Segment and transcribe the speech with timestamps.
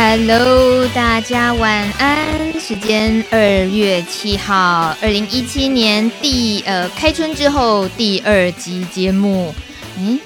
[0.00, 2.60] Hello，大家晚安。
[2.60, 9.52] 时间二月七号，二零一七年第呃开春之后第二集节目。
[9.96, 10.16] 诶，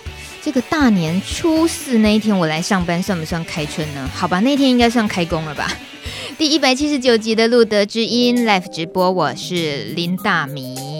[0.42, 4.10] 这个大年初四那一天我来上班，算不算开春呢？
[4.14, 5.74] 好吧，那天应该算开工了吧。
[6.36, 10.91] 第一百七十九集的路德之音 Live 直播，我是林大米。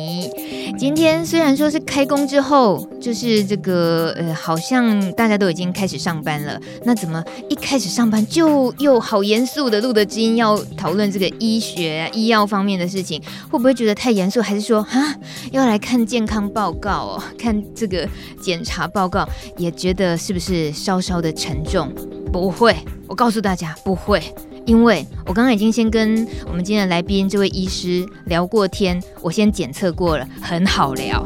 [0.82, 6.60] 今天虽然说是开工之后，就是这个呃，好像大家都已经开始上班了。
[6.82, 14.42] 那怎么一开始上班就又好严肃的露德知音要讨论这个医学、医药方面的事情，会不会觉得太严肃？
[14.42, 15.14] 还是说啊，
[15.52, 18.08] 要来看健康报告哦，看这个
[18.40, 19.24] 检查报告，
[19.56, 21.92] 也觉得是不是稍稍的沉重？
[22.32, 22.74] 不会，
[23.06, 24.20] 我告诉大家不会。
[24.64, 31.24] 因为我刚刚已经先跟我们今天的来宾这位医师聊过天，我先检测过了，很好聊。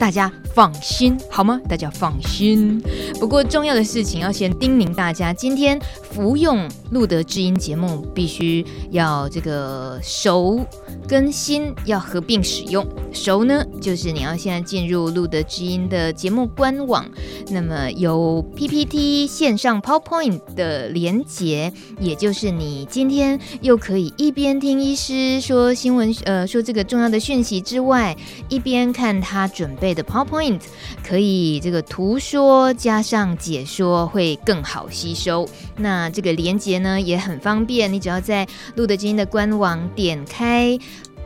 [0.00, 1.60] 大家放心好吗？
[1.68, 2.82] 大家放心。
[3.20, 5.78] 不过重要的事情要先叮咛大家，今天
[6.10, 10.64] 服用路德知音节目必须要这个熟
[11.06, 12.84] 跟新要合并使用。
[13.12, 17.06] 熟呢，就是你要现在进入路德知音的节目官网，
[17.50, 28.16] 那么有 PPT 线上 PowerPoint 的连结，也就是你今天又可以一边听医师说新闻，呃，说这个重要的讯息之外，
[28.48, 30.60] 一边看他准备的 PowerPoint
[31.06, 35.48] 可以这个图说加上解说会更好吸收。
[35.76, 38.46] 那这个连接呢也很方便，你只要在
[38.76, 40.78] 路德知音的官网点开。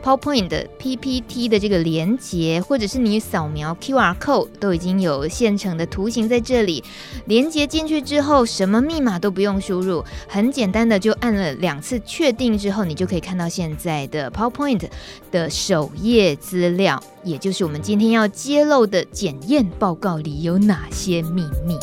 [0.05, 6.83] PowerPoint 的 PPT 的这个连接，或者是你扫描 QR code，都已经有现成的图形在这里。
[7.25, 14.87] 连接进去之后，什么密码都不用输入，很简单的就按了两次确定之后，你就可以看到现在的 PowerPoint
[15.31, 21.79] 的首页资料，也就是我们今天要揭露的检验报告里有哪些秘密。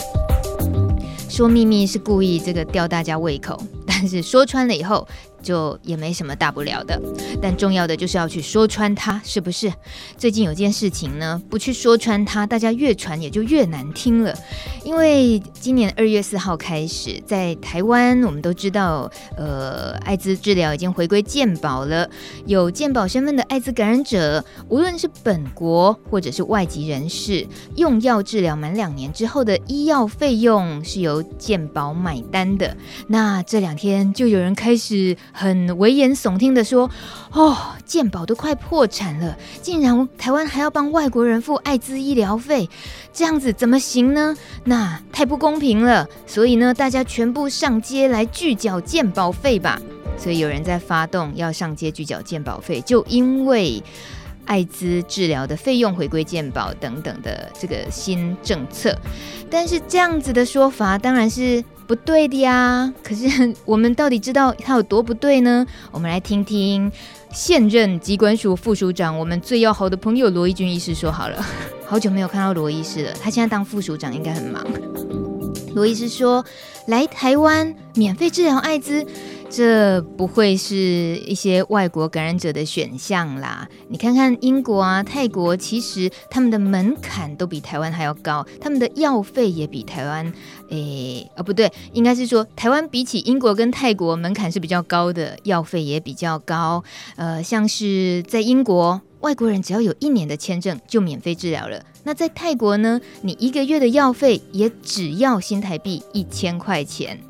[1.29, 5.09] 说秘密是故意这个吊大家胃口，但是说穿了以后。
[5.43, 7.01] 就也没什么大不了的，
[7.41, 9.73] 但重要的就是要去说穿它，是不是？
[10.17, 14.33] 最近有件事情呢，不去说穿它，大家越传也就越难听了。
[14.85, 22.09] 因为今年二月四号开始，在台湾，我们都知道，呃，艾滋治疗已经回归健保了。
[22.47, 32.77] 有健保身份的艾滋感染者，无论是本国或者是外籍人士，用药治疗满两年之后的医药费用是由健保买单的。
[33.09, 35.17] 那这两天就有人开始。
[35.33, 36.91] 很危言耸听的说
[37.33, 37.57] ：“哦，
[37.87, 42.69] 健保都快破产了，竟然台湾还要帮外国人付艾滋医疗费，
[43.13, 44.37] 这样子怎么行呢？
[44.65, 46.07] 那太不公平了。
[46.27, 49.81] 所以呢，大家全部上街来拒缴健保费吧。
[50.19, 53.83] 所以有人在发动要上街拒缴健保费，就因为
[54.45, 58.97] 艾滋治疗的费用回归健保等等的这个新政策。
[59.51, 65.67] 但是这样子的说法，当然是。”不对的呀，可是我们到底知道他有多不对呢？
[65.93, 66.91] 我们来听听
[67.31, 71.45] 现任机关署副署长，我们最要好的朋友罗一军医师说好了。
[71.87, 74.67] 好久没有看到罗医师了，他现在当副署长应该很忙。
[75.75, 76.45] 罗医师说，
[76.87, 79.07] 来台湾免费治疗艾滋。
[79.55, 83.69] 这不会是一些外国感染者的选项啦。
[83.89, 90.33] 你看看英国啊、泰国，其实他们的门槛都比台湾还要高，他们的药费也比台湾，
[90.71, 96.83] 诶，哦不对，应该是说台湾比起英国跟泰国门槛是比较高的，药费也比较高。
[97.17, 101.85] 呃，像是在英国，外国人只要有一年的签证就免费治疗了。
[102.05, 107.21] 那在泰国呢，你一个月的药费也只要新台币一千块钱。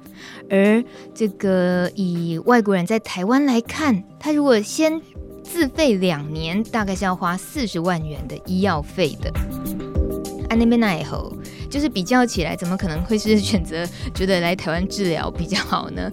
[0.49, 0.83] 而
[1.15, 5.01] 这个以外国人在台湾来看，他如果先
[5.43, 9.33] 自费两年，大概是要花四十万元的医药费的。
[10.49, 11.33] 安那边那以后，
[11.71, 16.11] 就是比较起来，怎么可能会是选择觉得来台湾治疗比较好呢？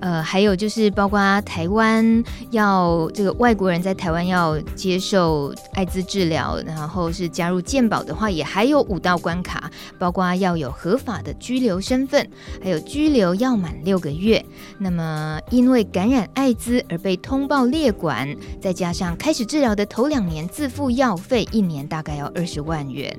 [0.00, 12.28] 呃，还有就是包括台湾要这个外国人在台湾要接受艾滋治疗，然后是加入健保的话，也还有五道关卡，包括要有合法的居留身份，
[12.62, 14.43] 还有居留要满六个月。
[14.78, 23.16] 那么因为感染艾滋而被通报列管，再加上开始治疗的头两年自付药费，一年大概要二十万元。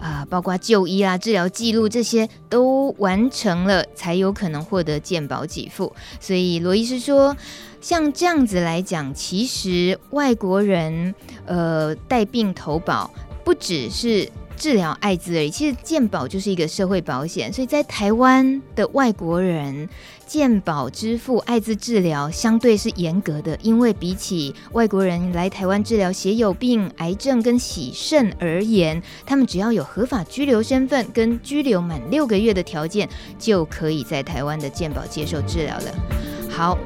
[0.00, 5.92] 啊，包括就医啊、治疗记录这些都完成了，才有可能获得健保给付。
[6.20, 7.36] 所以罗医师说，
[7.80, 11.14] 像这样子来讲，其实外国人
[11.46, 13.10] 呃带病投保，
[13.44, 15.50] 不只是治疗艾滋而已。
[15.50, 19.88] 其实健保就是一个社会保险，所以在台湾的外国人。
[20.28, 33.08] 健保支付艾滋治疗相对是严格的，因为比起外国人来台湾治疗血友病、癌症跟洗肾而言，他们只要有合法居留身份跟居留满六个月的条件，
[33.38, 35.94] 就可以在台湾的健保接受治疗了。
[36.50, 36.76] 好，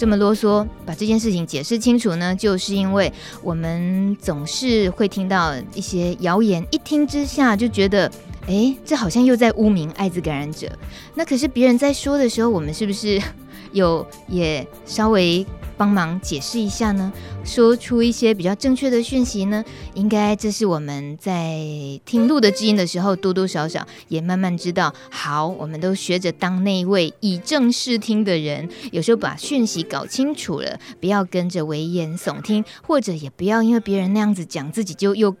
[0.00, 3.12] 这么啰嗦，把这件事情解释清楚呢，就是因为
[3.42, 8.10] 我们总是会听到一些谣言，一听之下就觉得。
[8.46, 10.66] 哎，这好像又在污名艾滋感染者。
[11.14, 13.20] 那可是别人在说的时候，我们是不是
[13.72, 15.46] 有也稍微
[15.80, 17.10] 帮忙解释一下呢？
[17.42, 19.64] 说出一些比较正确的讯息呢？
[19.94, 21.58] 应该这是我们在
[22.04, 24.92] 听录的知音的时候，多多少少也慢慢知道。
[25.10, 35.34] 好，我们都学着当那位以正视听的人，有时候把讯息搞清楚了，不要跟着危言耸听，或者也不要因为别人那样子讲，自己就又。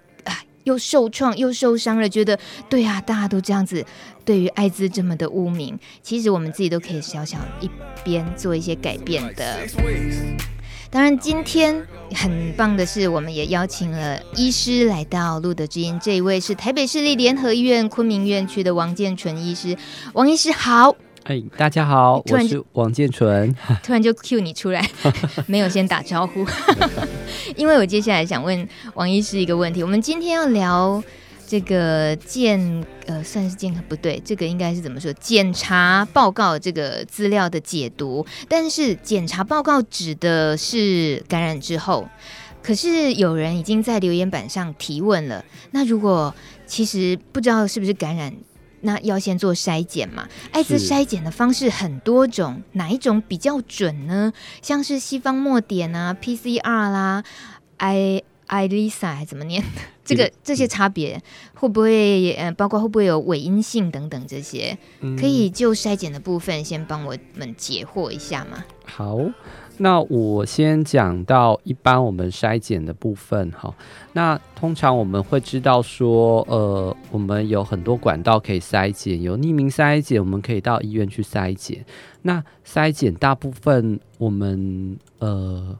[0.64, 3.84] 又受创又受伤了，觉得对啊，大家都这样子，
[4.24, 7.70] 对于艾滋这么的污名，其实我们自己都可以小小一
[8.04, 9.58] 边做一些改变的。
[10.90, 19.76] 当然，今天很棒的是，我们也邀请了医师来到路德之音，这一位是台北市立联合医院昆明院区的王建纯医师，
[20.14, 20.96] 王医师好。
[21.24, 23.54] 哎，大家好，我是王建纯。
[23.84, 24.84] 突然就 cue 你出来，
[25.46, 26.44] 没有先打招呼，
[27.56, 29.82] 因为我接下来想问王医师一个问题。
[29.82, 31.02] 我们今天要聊
[31.46, 35.12] 这个健呃，算是健康不对，这个应该是怎么说？
[35.14, 42.08] 检查报告这个资料的解读，但是检查报告指的是感染之后，
[42.62, 45.44] 可是有人已经在留言板上提问了。
[45.72, 46.34] 那如果
[46.66, 48.34] 其实不知道是不是感染？
[48.82, 50.28] 那要先做筛检嘛？
[50.52, 54.32] 艾滋筛检的方式很多种，哪一种比较准呢？
[54.62, 57.22] 像是西方墨点啊、PCR 啦、
[57.76, 59.62] I Ilisa 还怎么念？
[60.04, 61.22] 这个这些差别
[61.54, 64.76] 会不会呃，包括会不会有伪阴性等等这些？
[65.16, 68.64] 可以就筛检的部分先帮我们解惑一下吗？
[68.86, 69.18] 好。
[69.82, 73.74] 那我先讲到一般我们筛检的部分哈。
[74.12, 81.82] 那通常我们会知道说，呃，我们有很多管道可以筛检，有匿名筛检，我们可以到医院去筛检。
[82.20, 85.74] 那筛检大部分我们呃，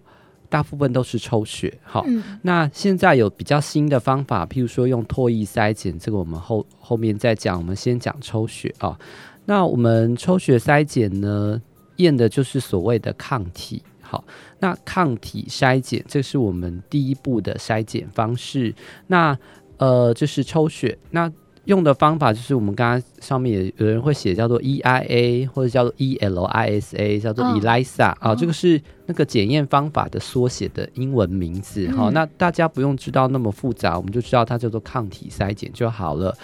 [0.48, 2.02] 大部分都是抽血哈。
[2.40, 7.58] 那现在有比较新的方法，譬如说用唾液筛检，这个我们后后面再讲。
[7.58, 8.98] 我们先讲抽血啊。
[9.44, 11.60] 那我们抽血筛检呢，
[11.96, 13.82] 验的就是所谓的抗体。
[14.10, 14.24] 好，
[14.58, 18.74] 那抗体筛检，这是我们第一步的筛检方式。
[19.06, 19.38] 那
[19.76, 21.30] 呃，就是抽血，那
[21.66, 31.88] 用的方法就是我们刚刚上面也有人会写叫做 EIA 或者叫做 ELISA，叫做 ELISA 啊、这个是那个检验方法的缩写的英文名字。
[31.92, 36.36] 好、嗯，那大家不用知道那么复杂，我们就知道它叫做抗体筛检就好了。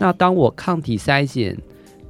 [0.00, 1.56] 那当我抗体筛检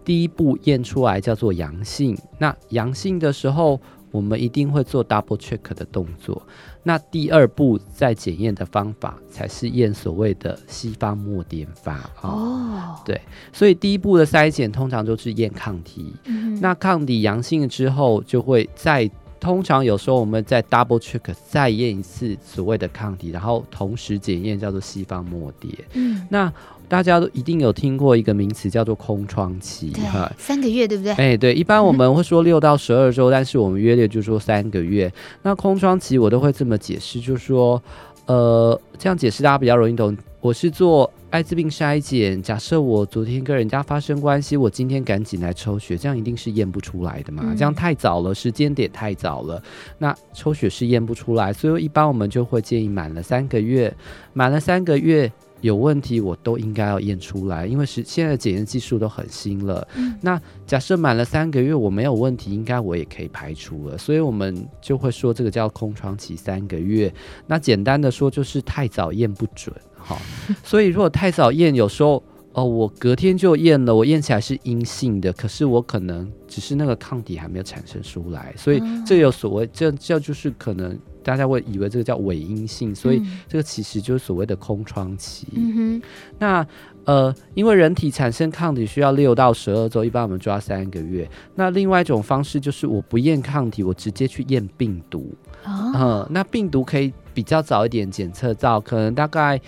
[0.04, 3.78] 第一步验出来叫做阳性，那阳性的时候。
[4.12, 6.40] 我们一定会做 double check 的动作。
[6.84, 12.96] 那第二步再检验的方法才是验所谓的西方墨点法哦。
[13.04, 13.20] 对，
[13.52, 16.12] 所以第一步的筛检通常就是验抗体。
[16.24, 16.60] 嗯。
[16.60, 25.72] 那抗体阳性之后，就会再通常有时候我们再 double check 再验一次所谓的抗体，然后同时检验叫做西方墨点。
[25.94, 26.26] 嗯。
[26.28, 26.52] 那
[26.92, 31.12] 大家都一定有听过一个名词叫做空窗期，哈，三个月对不对？
[31.12, 35.10] 哎、欸，对，一般我们会说六到十二周，但是我们约略就说三个月。
[35.40, 37.82] 那空窗期我都会这么解释，就是说，
[38.26, 40.14] 呃，这样解释大家比较容易懂。
[40.42, 47.42] 我是做艾滋病筛检，假设我昨天跟人家发生关系，我今天赶紧来抽血，这样一定是验不出来的嘛？
[47.46, 49.62] 嗯、这样太早了，时间点太早了，
[49.96, 53.96] 那抽血是验不出来，所以一般我们就会建议满了三个月，
[54.34, 55.32] 满了三个月。
[55.62, 59.86] 有问题我都应该要验出来，因为是现在检验技术都很新了。
[59.96, 63.96] 嗯、那假设满了三个月我没有问题，应该我也可以排除了。
[63.96, 67.12] 所以我们就会说这个叫空窗期三个月。
[67.46, 70.18] 那简单的说就是太早验不准，哈。
[70.62, 80.98] 所以如果太早验，有时候哦，我隔天就验了，我验起来是阴性的，可是我可能只是那个抗体还没有产生出来，所以这有所谓，这这就是可能。
[81.24, 85.46] 大家会以为这个叫伪阴性，所以这个其实就是所谓的空窗期。
[85.52, 86.02] 嗯、
[86.36, 86.66] 那
[87.04, 91.30] 呃，因为人体产生抗体需要六到十二周，一般我们抓三个月。
[91.54, 95.32] 那另外一种方式就是我不验抗体，我直接去验病毒。
[95.64, 99.60] 嗯、哦，那病毒可以比较早一点检测到，可能大概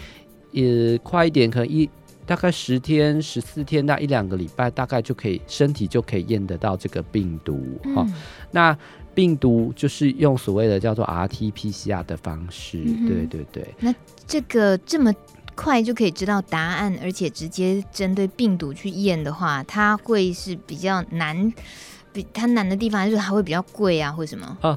[0.50, 1.88] 也快一点，可能一
[2.26, 7.78] 大概十天、十四天到一两个礼拜，大概就可以身体就可以验得到这个病毒。
[7.82, 8.12] 哈、嗯哦，
[8.50, 8.78] 那。
[9.14, 13.74] 病毒就是用所谓的叫做 RT-PCR 的方式，嗯，对对对。
[13.78, 13.94] 那
[14.26, 15.14] 这个这么
[15.54, 21.52] 快就可以知道答案，而且直接针对病毒去验的话，它会是比较难，
[22.12, 24.58] 比它难的地方就是它会比较贵啊，或什么？
[24.62, 24.76] 啊，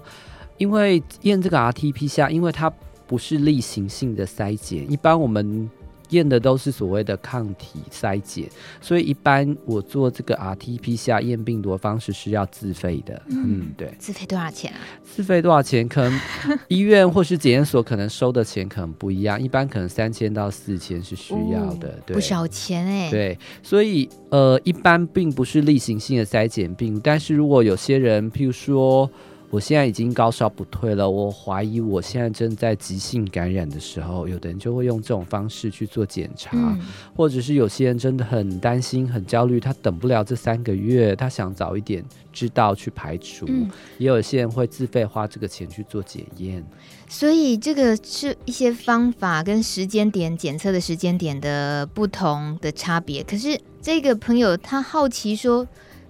[0.59, 2.71] 因为验这个 RT-PCR，因为它
[3.07, 5.67] 不是例行性的筛检，一般我们。
[6.09, 8.49] 验的都是所谓的抗体筛检，
[8.81, 13.21] 所以一般我做这个 RT-PCR 验病毒的方式是要自费的。
[13.29, 13.93] 嗯，嗯，对。
[13.99, 14.79] 自费多少钱啊？
[15.03, 15.87] 自费多少钱？
[15.87, 16.19] 可能
[16.69, 21.89] 医院或是检验所可能收的钱可能不一样，一般可能三千到四千是需要的。
[21.89, 23.11] 哦、对，不少钱哎、欸。
[23.11, 29.09] 对，所以呃，一般并不是例行性的筛检病毒，但是如果有些人，譬如说。
[29.49, 36.77] 我现在已经高烧不退了，我怀疑我现在正在急性感染的时候，有的人就会用这种方式去做检查，嗯、
[37.15, 46.61] 或者是有些人真的很担心、很焦虑，他等不了这三个月，他想早一点知道去排除，嗯、也有些人会自费花这个钱去做检验。
[47.07, 53.23] 所以这个是一些方法跟时间点检测的时间点的不同的差别。
[53.23, 55.65] 可是这个朋友他好奇说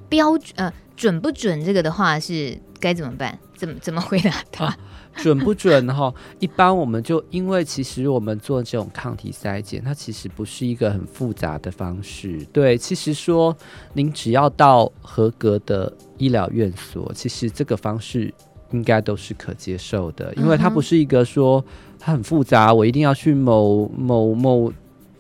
[0.09, 2.57] 标准呃准不准这个的话是。
[2.79, 3.37] 该怎么办？
[3.55, 4.65] 怎么怎么回答他？
[4.65, 4.77] 啊、
[5.15, 6.13] 准不准哈？
[6.39, 12.45] 一般我们就因为其实我们做这种抗体筛检，它其实不是一个很复杂的方式。
[12.53, 13.55] 对，其实说
[13.93, 18.31] 您只要到合格的医疗院所，其实这个方式
[18.71, 21.65] 应该都是可接受的，因为它不是一个说
[21.97, 24.71] 它很复杂，我一定要去某某某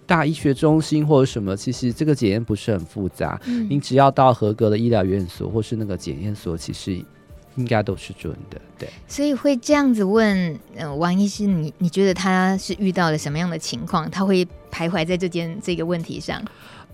[0.05, 1.57] 大医学中心或者什么。
[1.57, 7.03] 其实这个检验不是很复杂，嗯、您只要到合格的医疗院所或是那个检验所，其实。
[7.57, 8.89] 应该都是准的，对。
[9.07, 14.09] 所以会这样子问，呃，王医师，你你觉得他是遇到了什么样的情况？
[14.09, 16.41] 他会徘徊在这件这个问题上？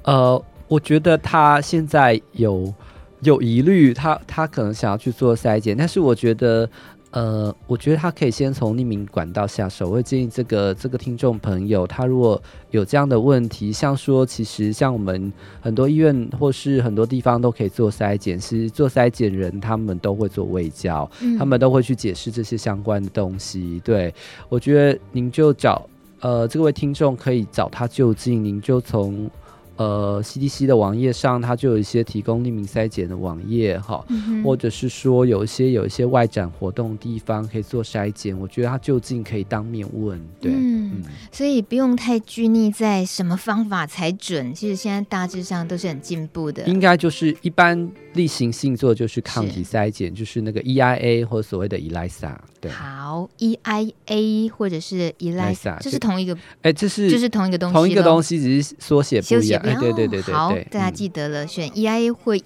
[0.01, 2.73] 呃，我觉得他现在有
[3.21, 6.67] 有疑虑，他他可能想要去做筛检，但是我觉得。
[7.13, 9.87] 呃，我觉得他可以先从匿名管道下手。
[9.87, 12.41] 我会建议这个这个听众朋友，他如果
[12.71, 23.79] 有这样的问题，像说，其实像我们很多医院或是很多地方都可以做筛检，其实做筛检人他们都会做卫教，嗯、他们都会去解释这些相关的东西。
[23.85, 24.11] 对，
[24.49, 25.87] 我觉得您就找
[26.19, 29.29] 呃这位听众可以找他就近，您就从。
[29.75, 47.91] 呃，CDC 的网页上，它就有一些提供匿名筛检的网页哈，嗯、或者是说有一些有一些外展活动地方可以做筛检，我觉得它就近可以当面问，对，嗯，嗯所以不用太拘泥在什么方法才准，其实现在大致上都是很进步的，应该就是一般。
[48.13, 52.31] 例行性做就是抗体筛检，是就是那个 EIA 或所谓的 ELISA。
[52.61, 59.59] 对，好，EIA 或者是 ELISA，这是同一个，哎，这是就是同一个东西，同一个东西只是缩写不一样。
[59.63, 62.43] 哎，对对对对，好，对大家记得了，选 EIA 会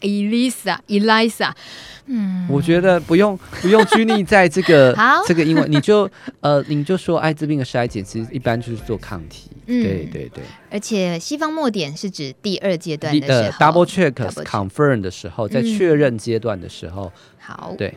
[0.00, 1.52] ELISA，ELISA。
[2.06, 4.92] 嗯，我觉得不用不用拘泥在这个
[5.24, 9.48] 这个英文，你就呃，你就说艾滋病的筛检，其实一般就是做抗体。
[9.66, 10.42] 嗯，对对对。
[10.68, 14.10] 而且西方末点是指第二阶段的时候，double check
[14.42, 17.12] confirm 的时候，在确认阶段的时候。
[17.38, 17.94] 好，对。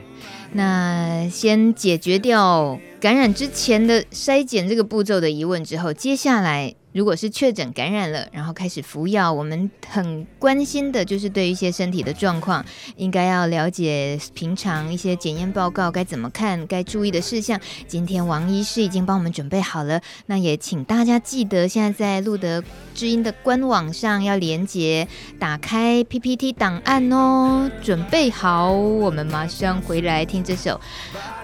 [0.54, 6.76] 那先解决掉感染之前的筛检这个步骤的疑问之后，接下来。
[6.96, 12.64] 如果是确诊感染了，然后开始服药，我们很关心的就是对于一些身体的状况，
[12.96, 17.60] 应该要了解平常一些检验报告该怎么看，该注意的事项。
[17.86, 25.06] 今天王医师已经帮我们准备好了，那也请大家记得，现在在路德知音的官网上要连接，
[25.38, 30.80] 打开 PPT 档案哦，准备好，我们马上回来听这首。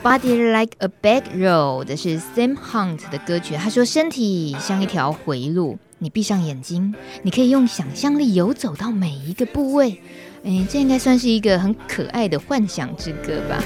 [0.02, 3.56] Body like a back road，是 Sam Hunt 的歌曲。
[3.56, 6.94] 他说：“身体像一条回一路，你闭上眼睛，
[7.24, 10.00] 你可以用想象力游走到每一个部位。”
[10.44, 13.64] 哎，这应该算是一个很可爱的幻想之歌吧。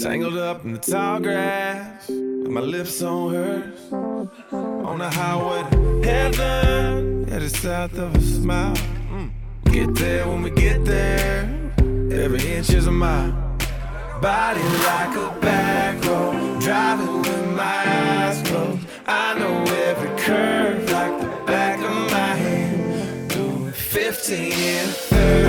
[0.00, 3.92] Tangled up in the tall grass, with my lips on hers.
[4.50, 8.74] On the highway to heaven, At the south of a smile.
[9.12, 9.30] Mm.
[9.64, 11.42] Get there when we get there,
[12.10, 13.32] every inch is a mile.
[14.22, 18.86] Body like a back road, driving with my eyes closed.
[19.06, 23.28] I know every curve like the back of my hand.
[23.28, 25.39] Doing 15 and 30.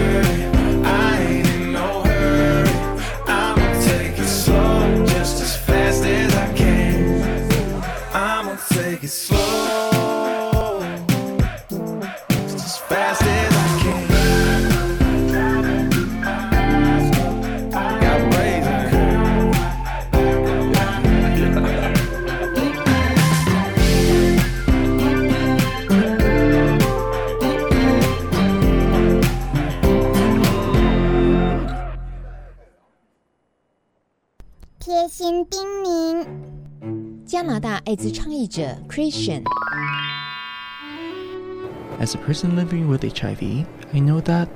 [42.00, 44.50] As a person living with HIV, I know that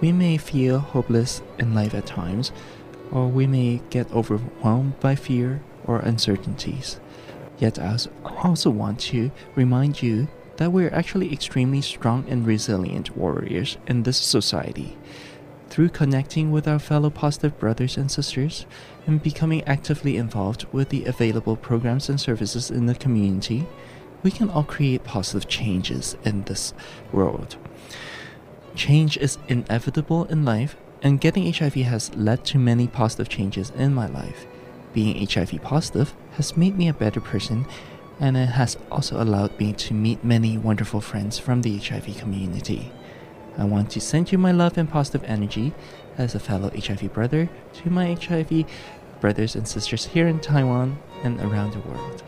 [0.00, 2.52] we may feel hopeless in life at times,
[3.12, 6.98] or we may get overwhelmed by fear or uncertainties.
[7.58, 7.98] Yet, I
[8.42, 14.16] also want to remind you that we're actually extremely strong and resilient warriors in this
[14.16, 14.96] society.
[15.68, 18.64] Through connecting with our fellow positive brothers and sisters
[19.06, 23.66] and becoming actively involved with the available programs and services in the community,
[24.22, 26.72] we can all create positive changes in this
[27.12, 27.56] world.
[28.74, 33.94] Change is inevitable in life, and getting HIV has led to many positive changes in
[33.94, 34.46] my life.
[34.94, 37.66] Being HIV positive has made me a better person,
[38.18, 42.90] and it has also allowed me to meet many wonderful friends from the HIV community.
[43.58, 45.74] I want to send you my love and positive energy
[46.18, 47.48] as a fellow HIV brother
[47.82, 48.66] to my HIV
[49.20, 52.22] brothers and sisters here in Taiwan and around the world.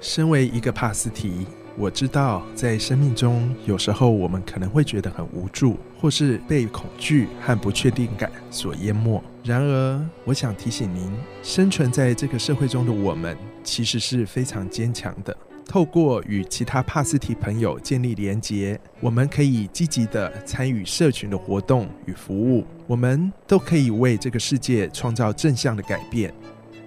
[0.00, 1.46] 身为一个帕斯提，
[1.78, 9.22] 我知道在生命中，有时候我们可能会觉得很无助，或是被恐惧和不确定感所淹没。
[9.42, 11.10] 然而，我想提醒您，
[11.42, 15.34] 生存在这个社会中的我们，其实是非常坚强的。
[15.66, 22.64] 透过与其他帕斯提朋友建立连结，我们可以积极地参与社群的活动与服务。
[22.86, 26.32] 我们都可以为这个世界创造正向的改变。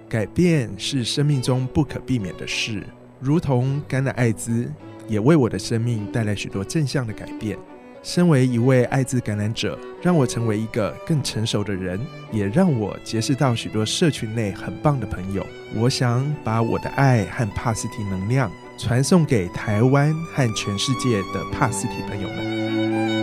[0.08, 2.82] 改变是生命中不可避免的事，
[3.20, 4.72] 如同感染艾滋，
[5.06, 7.58] 也为我的生命带来许多正向的改变。
[8.02, 12.00] 身为一位艾滋感染者，让我成为一个更成熟的人，
[12.32, 15.44] 也让我结识到许多社群内很棒的朋友。
[15.74, 18.50] 我想把我的爱和帕斯提能量。
[18.78, 23.17] 传送给台湾和全世界的帕斯提朋友们。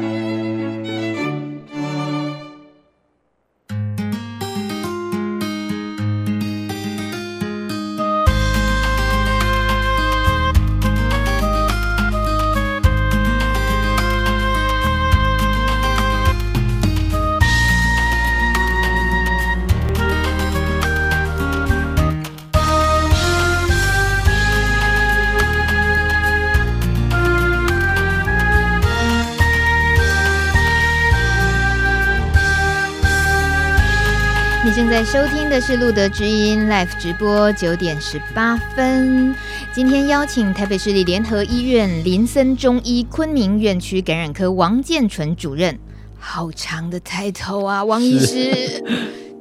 [35.06, 39.36] 收听的是路德之音 Live 直播，九点十八分。
[39.72, 45.78] 今天邀请台北市立联合医院林森中医昆明院区感染科王建纯主任，
[46.18, 48.84] 好长的 title 啊，王医师，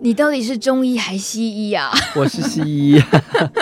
[0.03, 1.91] 你到底是中医还西医啊？
[2.15, 3.03] 我是西医。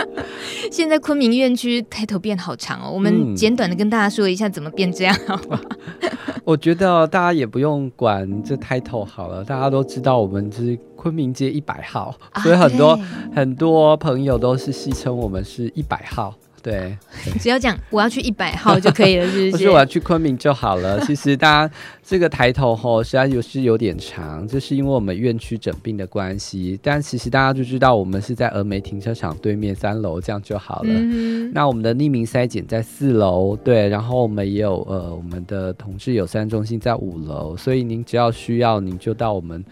[0.72, 5.62] 现在昆明院区 title 变好长哦，我们简短的跟大家说一下怎么变这样好不好？
[6.44, 10.76] 我觉得大家也不用管这 title 好了，大家都知道我们是。
[11.02, 13.00] 昆明街一百号，所以很多、啊、
[13.34, 16.32] 很多朋友都是戏称我们是一百号。
[16.62, 19.50] 对，对只要讲我要去一百号就可以了，是不是？
[19.50, 21.00] 不是我要去昆明就好了。
[21.04, 26.78] 其实大家这个抬头吼，实际上有是有点长，这是因为我们院区整病的关系。
[26.80, 30.88] 但其实大家就知道，我们是在峨眉停车场对面三楼，这样就好了。
[30.92, 39.64] 嗯、那我们的匿名筛检在四楼，对，然后我们也有呃，我们的同志友善中心在五楼，所以您只要需要，您就到我们。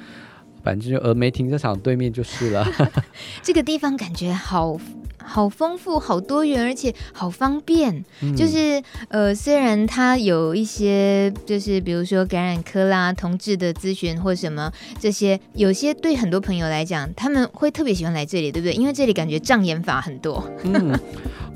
[0.62, 2.66] 反正就峨眉停车场对面就是了。
[3.42, 4.78] 这个地方感觉好
[5.22, 8.04] 好丰富、好多元，而且好方便。
[8.22, 18.72] 嗯、就是呃，虽然它有一些，就是比如说感染科啦、同志的咨询或什么这些，有些对很多朋友来讲，他们会特别喜欢来这里，对不对？
[18.74, 20.42] 因为这里感觉障眼法很多。
[20.64, 20.98] 嗯，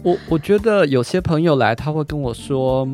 [0.03, 2.89] 我我觉得有些朋友来，他会跟我说。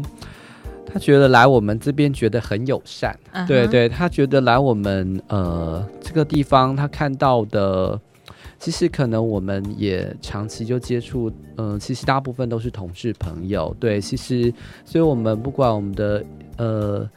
[0.92, 3.46] 他觉得来我们这边觉得很友善，uh huh.
[3.46, 7.98] 对对，他觉得来我们呃这个地方，他看到的
[8.58, 14.52] 其实可能我们也长期就接触，嗯、呃，其实大部分都是同事朋友，对，其实
[14.84, 16.24] 所以我们不管我们的
[16.56, 17.08] 呃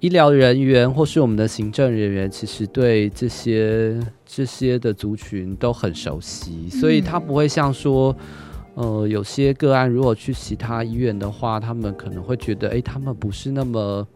[0.00, 8.14] 医疗人员或是我们的行政人员，其实对这些这些的族群都很熟悉，所以他不会像说。
[8.74, 14.06] 呃，有些个案如果去其他医院的话，他们可能会觉得，哎、欸，他们不是那么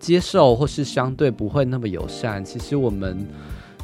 [0.00, 2.44] 接受，或是相对不会那么友善。
[2.44, 3.26] 其实我们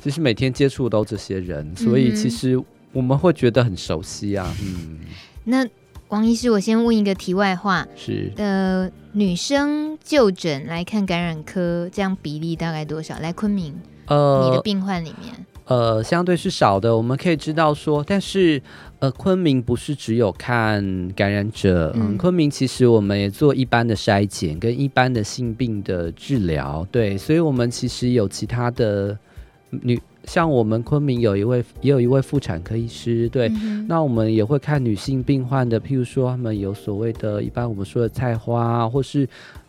[0.03, 2.61] 其实每天接触都这些人，所以其实
[2.93, 4.53] 我们会觉得很熟悉啊。
[4.63, 4.99] 嗯，
[5.45, 5.67] 那
[6.09, 13.19] 王医师，我先问一个题外话，是呃，女生就诊来看感染科，这样比例大概多少？
[13.19, 13.75] 来昆明，
[14.07, 15.47] 呃，你的病患里面。
[15.66, 18.61] 呃，相对是少的，我们可以知道说，但是
[18.98, 29.16] 呃，昆明不是只有看感染者，嗯，嗯，昆明其实我们也做一般的筛检跟一般的性病的治疗，对，所以我们其实有其他的
[29.70, 39.29] 女像我们昆明有一位也有一位妇产科医师，对，嗯、那我们也会看女性病患的，譬如说他们有所谓的，一般我们说的菜花，或是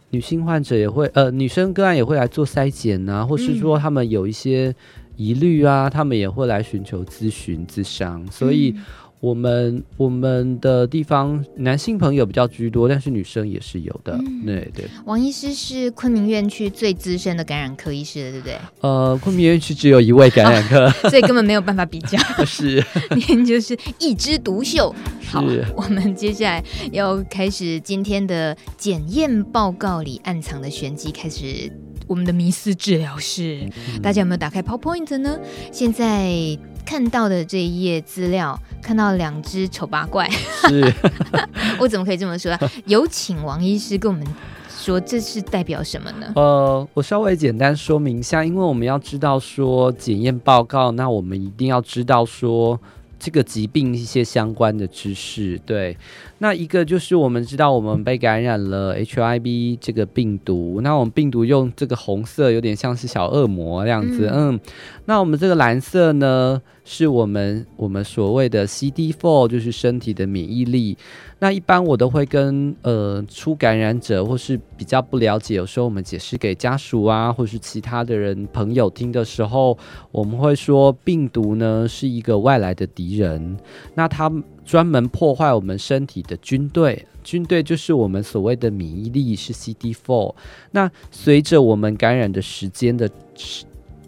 [0.09, 4.73] 女性患者也会，呃，女生个案也会来做筛检啊，或是说他们有一些
[5.17, 8.73] 疑虑啊，他们也会来寻求咨询咨商，所以。
[8.75, 8.83] 嗯
[9.21, 14.13] 我们我们的地方男性朋友比较居多，但是女生也是有的。
[14.19, 14.85] 嗯、对对。
[15.05, 18.57] 王医师是昆明院区最资深的感染科医师的，对不对？
[18.81, 22.19] 呃，昆明院区只有一位感染科，哦、 所以根本没有办法比较。
[22.45, 22.83] 是，
[23.27, 24.93] 您就是一枝独秀。
[25.25, 25.43] 好，
[25.75, 31.71] 我们接下来要开始今天的检验报告里暗藏的玄机，开始
[32.07, 33.69] 我们的迷思治疗室。
[33.93, 35.39] 嗯、大家有没有打开 PowerPoint 呢？
[35.71, 36.57] 现在。
[36.85, 40.29] 看到的这一页资料，看到两只丑八怪，
[40.69, 40.93] 是
[41.81, 42.55] 我怎么可以这么说？
[42.85, 44.23] 有请王医师跟我们
[44.69, 46.31] 说，这是代表什么呢？
[46.35, 52.79] 呃，我稍微简单说明一下，因为我们要知道说检验报告，那我们一定要知道说
[53.17, 55.97] 这个疾病一些相关的知识，对。
[56.39, 64.59] 那一个就是我们知道我们被感染了 HIV 这个病毒，那我们病毒用这个红色有点像是小恶魔这样子，嗯，嗯，
[65.05, 70.97] 那我们这个蓝色呢，是我们我们所谓的 CD4，就是身体的免疫力。
[71.39, 79.77] 那一般我都会跟呃初感染者或是比较不了解，有时候我们解释给家属啊，或是其他的人朋友听的时候，
[80.11, 83.57] 我们会说病毒呢是一个外来的敌人，
[83.93, 84.29] 那他。
[84.65, 90.33] 专门破坏我们身体的军队，军队就是我们所谓的免疫力是 CD4。
[90.71, 93.07] 那随着我们感染的时间的，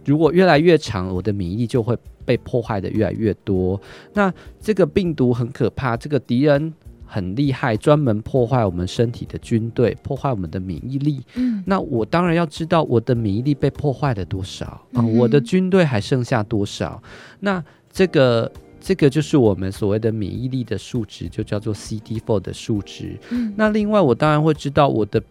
[0.04, 3.80] 如果越来越长，我的免疫力就会被破坏的越来越多。
[4.14, 6.74] 那这个病毒很可怕，这个敌人
[7.06, 11.22] 很厉害，专门破坏我们身体的军队，破坏我们的免疫力。
[11.36, 17.00] 嗯，那我当然要知道我的免疫力被破坏了多少啊，我的军队还剩下多少？
[17.42, 18.52] 那这个。
[18.80, 23.18] 这个就是我们所谓的免疫力的数值，就叫做 CD4 的数值。
[23.30, 25.22] 嗯，那另外我当然会知道我的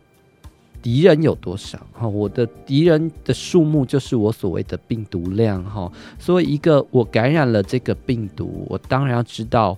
[0.82, 5.90] 敌人有多少哈，我的敌人的数目就是我所谓的病毒量哈。
[6.18, 9.76] 所以一个我感染了这个病毒，我当然要知道。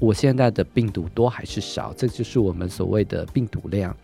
[0.00, 1.92] 我现在的病毒多还是少？
[1.96, 3.96] 这就是我们所谓的病毒量。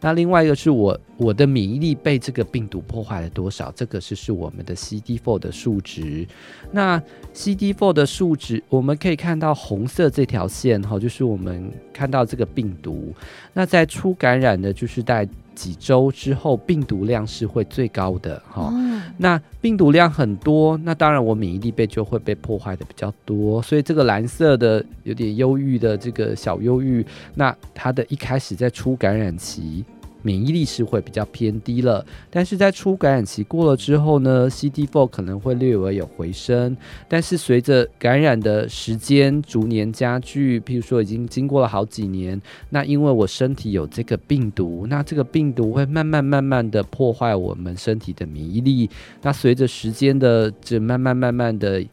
[0.00, 3.72] 那另外一个是我我的免疫力被这个病毒破坏了多少？
[3.74, 6.26] 这个是是我们的 CD4 的数值。
[6.72, 13.14] 那 CD4 的数值，我们可以看到红色这条线哈，就是我们看到这个病毒。
[13.54, 15.26] 那在初感染的，就是在。
[15.54, 18.72] 几周之后，病毒量是会最高的哈。
[19.16, 23.62] 那病毒量很多，那当然我免疫力被就会被破坏的比较多。
[23.62, 29.84] 所以这个蓝色的有点忧郁的这个小忧郁，那它的一开始在初感染期。
[30.24, 36.74] 免疫力是会比较偏低了，但是在初感染期过了之后呢，CD4 可能会略微有回升，
[37.06, 48.88] 但是随着感染的时间逐年加剧，譬如说已经经过了好几年，那因为我身体有这个病毒，那这个病毒会慢慢慢慢的破坏我们身体的免疫力，
[49.20, 51.84] 那随着时间的这慢慢慢慢的。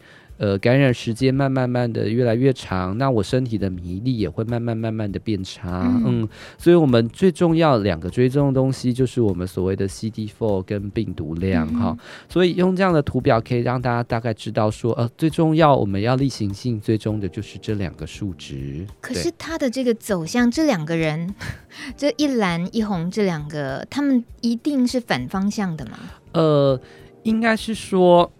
[0.41, 5.83] 呃，感染时间慢慢慢的越来越长，那我身体的免疫力也会慢慢慢慢的变差。
[6.03, 11.89] 嗯，嗯，所以我们最重要两个追踪的东西就是我们所谓的 CD4 跟病毒量哈。
[11.91, 18.83] 嗯、所以用这样的图表可以让大家大概知道说，呃，最重要我们要例行性追踪的就是这两个数值。
[18.99, 21.35] 可是它的这个走向，这两个人，
[21.95, 25.99] 这一蓝一红这两个，他们一定是反方向的吗？
[26.31, 26.81] 呃，
[27.21, 28.31] 应该是说。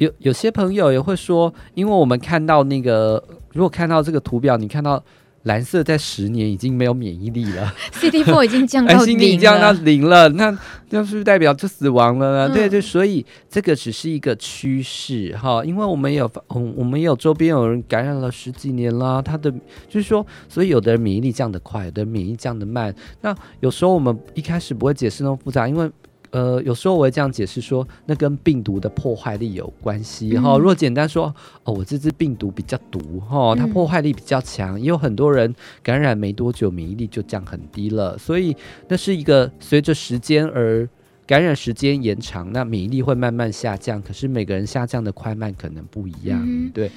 [0.00, 5.02] 有有些朋友也会说，因为我们看到那个，如果看到这个图表，你看到
[5.42, 10.58] 蓝色在十年已经没有免疫力了，CD4 已经降到零了，已经降到零了，那
[10.88, 12.48] 那是不是代表就死亡了呢？
[12.50, 19.52] 嗯、对对，所以这个只是一个趋势哈，因为我们有，我们也有周边有人感染了十几年啦，他的
[19.86, 25.90] 就是说，所以有的人免疫力降得快，有的人免疫力降得慢，那有时候我们一开始不会解释那么复杂，因为。
[26.30, 30.52] 呃，有时候我会这样解释说，那跟病毒的破坏力有关系哈。
[30.52, 38.16] 嗯、如果简单说，哦，我这只病毒比较毒哈，它破坏力比较强，嗯、也有很多人感染没多久，免疫力就降很低了。
[38.16, 38.56] 所以
[38.88, 40.88] 那是一个随着时间而
[41.26, 44.00] 感染时间延长，那免疫力会慢慢下降。
[44.00, 46.90] 可是每个人下降的快慢可能不一样，嗯、对。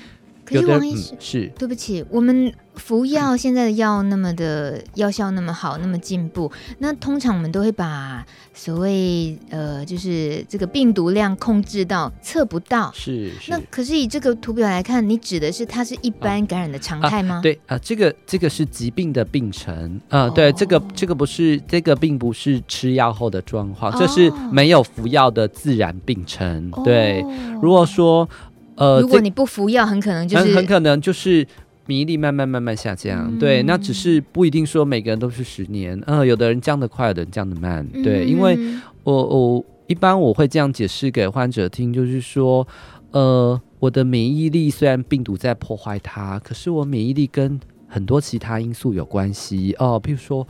[0.45, 12.91] 可是王医师、嗯、是对不起，我们服药现在的药那么的药效那么好，那么进步，那通常我们都会把所谓呃，就是这个病毒量控制到测不到。
[12.93, 13.51] 是是。
[13.51, 17.35] 那可是以这个图表来看，你指的是它是一般感染的常态吗？
[17.35, 26.69] 啊啊、对啊、呃，这个这个是疾病的病程啊、呃，对，这个这个不是这个并不是吃药后的状况，这是没有服药的自然病程。
[26.73, 27.23] 哦、对，
[27.61, 28.27] 如果说。
[28.75, 31.45] 呃，如果你不服药，很可能就是很很可能就是
[31.85, 33.27] 免疫力慢慢慢慢下降。
[33.31, 36.01] 嗯、对，那只是不一定说每个人都是十年。
[36.07, 37.85] 呃，有的人降得快，有的人降得慢。
[38.03, 38.57] 对，嗯、因为
[39.03, 42.67] 我我一般我会这样解释给患者听，就是说，
[43.11, 50.01] 呃，我的免疫力虽然病毒在破坏它，可是我免疫力跟很多其他因素有关系哦。
[50.03, 50.47] 譬如说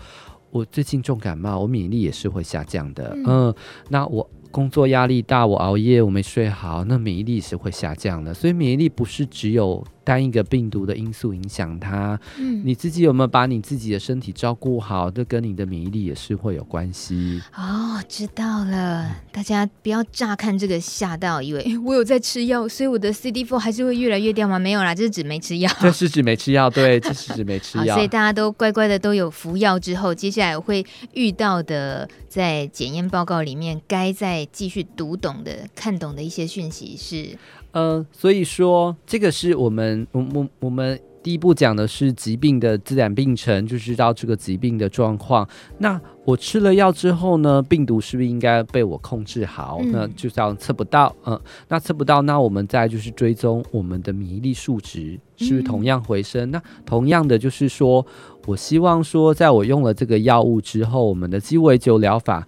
[0.50, 3.12] 我最近重感冒，我免疫力也是会下降的。
[3.18, 3.56] 嗯、呃，
[3.90, 4.30] 那我。
[4.54, 8.32] 工作压力大，我熬夜，我没睡好，那免疫力是会下降的。
[8.32, 12.20] 所以免疫力不是只有单一个病毒的因素影响它。
[12.38, 17.42] 嗯，你自己有没有把你自己的身体照顾好，这跟你的免疫力也是会有关系。
[17.56, 19.16] 哦，知道了。
[19.32, 24.60] 大家不要乍看这个吓到，以为我有在吃药，所以我的 CD4 还是会越来越掉吗？
[24.60, 25.72] 没有啦，这是指没吃药。
[25.82, 27.96] 这是指没吃药，对， 这是指没吃药。
[27.96, 34.48] 所以大家都乖乖的都有服药之后，接下来会遇到的，在检验报告里面该再。
[34.52, 37.38] 继续读懂的、看懂的一些讯息是，
[37.74, 45.48] 呃，所以说这个是我们，我我我们第一步讲的是疾病的自然病程，就知道这个疾病的状况。
[45.80, 49.80] 那我吃了药之后呢，病毒是不是应该被我控制好？
[49.82, 56.50] 嗯、那就这样测不到，嗯、呃，那测不到，那我们再就是追踪我们的免疫力数值是不是同样回升？
[56.50, 58.06] 嗯、那同样的就是说，
[58.46, 62.48] 我希望说，在我用了这个药物之后，我们的鸡尾酒疗法。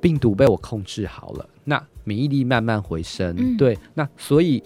[0.00, 3.34] 病毒被我控制好了，那免疫力慢慢回升。
[3.38, 4.62] 嗯、对，那所以，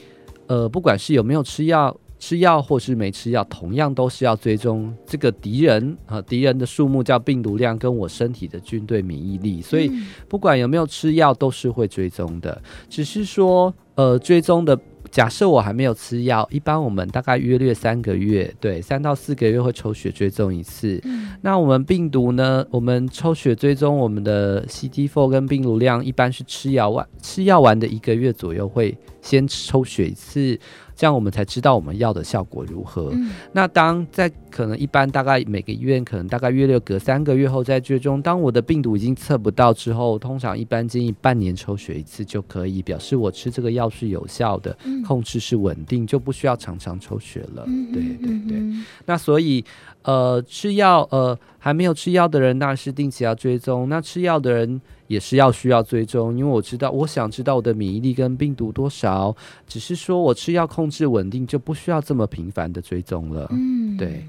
[0.47, 9.63] 呃，不管是有没有吃药，吃药或是没吃药，同样都是要追踪这个敌人啊，敌人的数目叫病毒量，跟我身体的军队免疫力。
[9.63, 9.91] 所以，
[10.29, 12.61] 不管有没有吃药，都是会追踪的。
[12.89, 14.79] 只是说，呃，追踪的。
[15.11, 21.01] 假设我还没有吃药，一般我们大概约略三个月，对，三到四个月会抽血追踪一次。
[21.05, 22.67] 嗯、那我们病毒呢？
[22.71, 30.59] 我们抽血追踪我们的 CD4 跟病毒量，一般是吃药完吃药完的一个月左右会先抽血一次。
[30.99, 33.11] 这样我们才知道我们药的效果如何。
[33.13, 47.63] 嗯、那当在可能一般大概每个医院可能大概约六隔三个月后再追踪，当我的病毒已经测不到之后，通常一般建议半年抽血一次就可以，表示我吃这个药是有效的，嗯、控制是稳定，就不需要常常抽血了。
[47.69, 48.61] 嗯、对对对。
[49.07, 49.65] 那所以
[50.03, 54.81] 呃吃药呃还没有吃药的人，那是定期要追踪；那吃药的人。
[55.09, 59.35] 也是要需要追踪，因为我知道，我想知道我的免疫力跟病毒多少，
[59.67, 63.49] 只是说我吃药控制稳定，就不需要这么频繁的追踪了。
[63.51, 64.25] 嗯，对。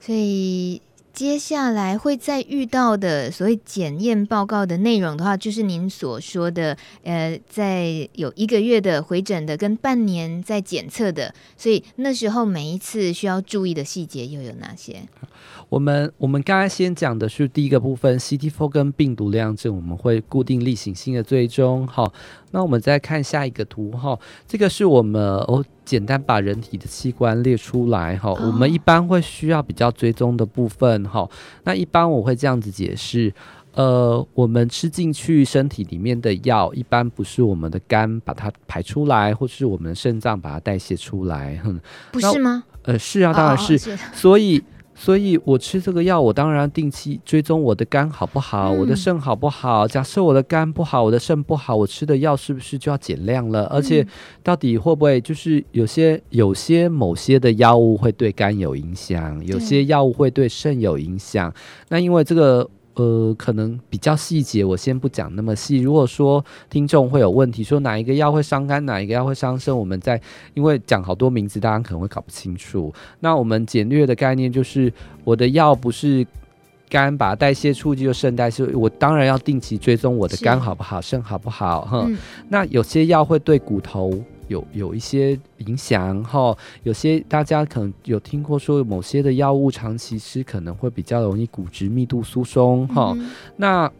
[0.00, 0.80] 所以
[1.18, 15.02] 接下来会再遇到的所谓检验报告的内容的话，就是您所说的，呃，在有一个月的回诊的跟半年在检测的，所以那时候每一次需要注意的细节又有哪些？
[15.68, 21.84] 我们我们刚才先讲的是第一个部分，CD4 跟病毒量证，我们会固定例行性的追踪。
[21.88, 22.12] 好，
[22.50, 28.32] 那我们再看下一个图哈，这个是我们哦简单把人体的器官列出来哈。
[28.32, 31.28] 我们一般会需要比较追踪的部分哈。
[31.64, 33.32] 那一般我会这样子解释，
[33.74, 41.78] 呃，我们吃进去身体里面的药，一般不是我们的肝把它排出来，或是我们的肾脏把它代谢出来，哼，
[42.12, 42.64] 不是吗？
[42.84, 44.62] 呃，是啊，当然是，哦、 所以。
[45.00, 49.86] 所以我吃这个药，我当然定期追踪我的肝好不好，嗯、我的肾好不好。
[49.86, 53.64] 假设我的肝不好，我的肾不好，我吃的药是不是就要减量了？
[53.66, 54.04] 而且
[54.42, 61.54] 到底会不会就是有些有些某些的药物会对肝有影响，有些药物会对肾有影响？
[61.88, 62.68] 那因为这个。
[62.98, 65.78] 呃，可能比较细节，我先不讲那么细。
[65.78, 70.20] 如果说听众会有问题，说哪一个药会伤肝，哪一个药会伤肾，我们在
[70.54, 72.92] 因为讲好多名字，大家可能会搞不清楚。
[73.20, 76.26] 那我们简略的概念就是，我的药不是
[76.88, 81.84] 肝把代谢出去就肾代谢，我当然要定期追踪我的肝好不好，肾好不好。
[81.84, 84.12] 哼，嗯、那有些药会对骨头。
[84.48, 93.12] 有有一些影响哈，有些大家可能有听过说，某些的药物长期吃可能会比较容易骨质密度疏松哈。
[93.16, 93.90] 嗯、那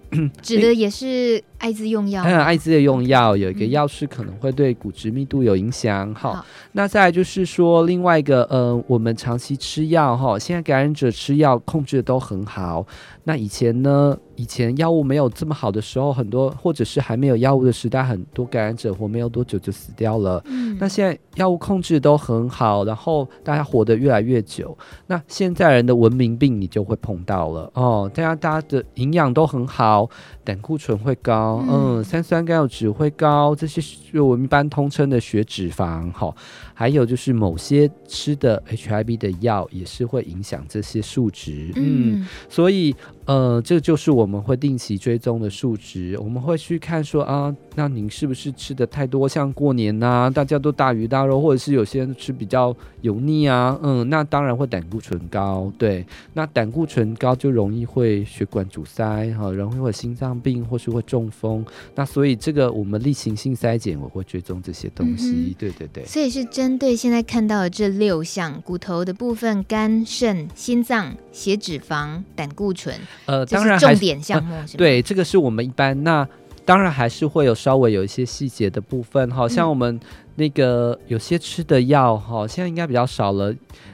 [0.42, 6.14] 指的也是艾滋用药，还有艾滋的用药，有一个药是可能会对骨质密度有影响。
[6.14, 12.86] 好，那再来就是说另外一个，呃，我们长期吃药哈，现在感染者吃药控制的都很好。
[13.24, 14.16] 那以前呢？
[14.38, 20.40] 以前药物没有这么好的时候，很多或者是还没有药物的时代，很多感染者活没有多久就死掉了。
[20.46, 24.78] 嗯，那现在药物控制都很好，然后大家活得越来越久。
[25.08, 30.08] 那现在人的文明病你就会碰到了哦，大家大家的营养都很好，
[30.44, 36.34] 胆固醇会高，嗯，三酸甘油酯会高，这些是我们一般通称的血脂肪，哈、哦。
[36.78, 49.28] 还有就是某些吃的 HIV 的药也是会影响这些数值，嗯，嗯，所以呃，这就是我们会定期追踪的数值，我们会去看说啊，那您是不是吃的太多？
[49.28, 66.67] 像过年呐、啊，大家都大鱼大肉，或者是有些人吃比较油腻啊，嗯，那当然会胆固醇高，对，那胆固醇高就容易会血管阻塞，哈，容易会心脏病或是会中风，那所以这个我们例行性筛检我会追踪这些东西，嗯、对对对，所以是真。
[66.68, 76.04] 针对现在看到的这六项骨头的部分，肝、肾、心脏、血脂肪、胆固醇，呃，当然重点项目对，这个是我们一般。
[76.04, 76.28] 那
[76.66, 79.98] 当然还是会有稍微有一些细节的部分，好像我们
[80.34, 83.50] 那个有些吃的药，哈，现在应该比较少了，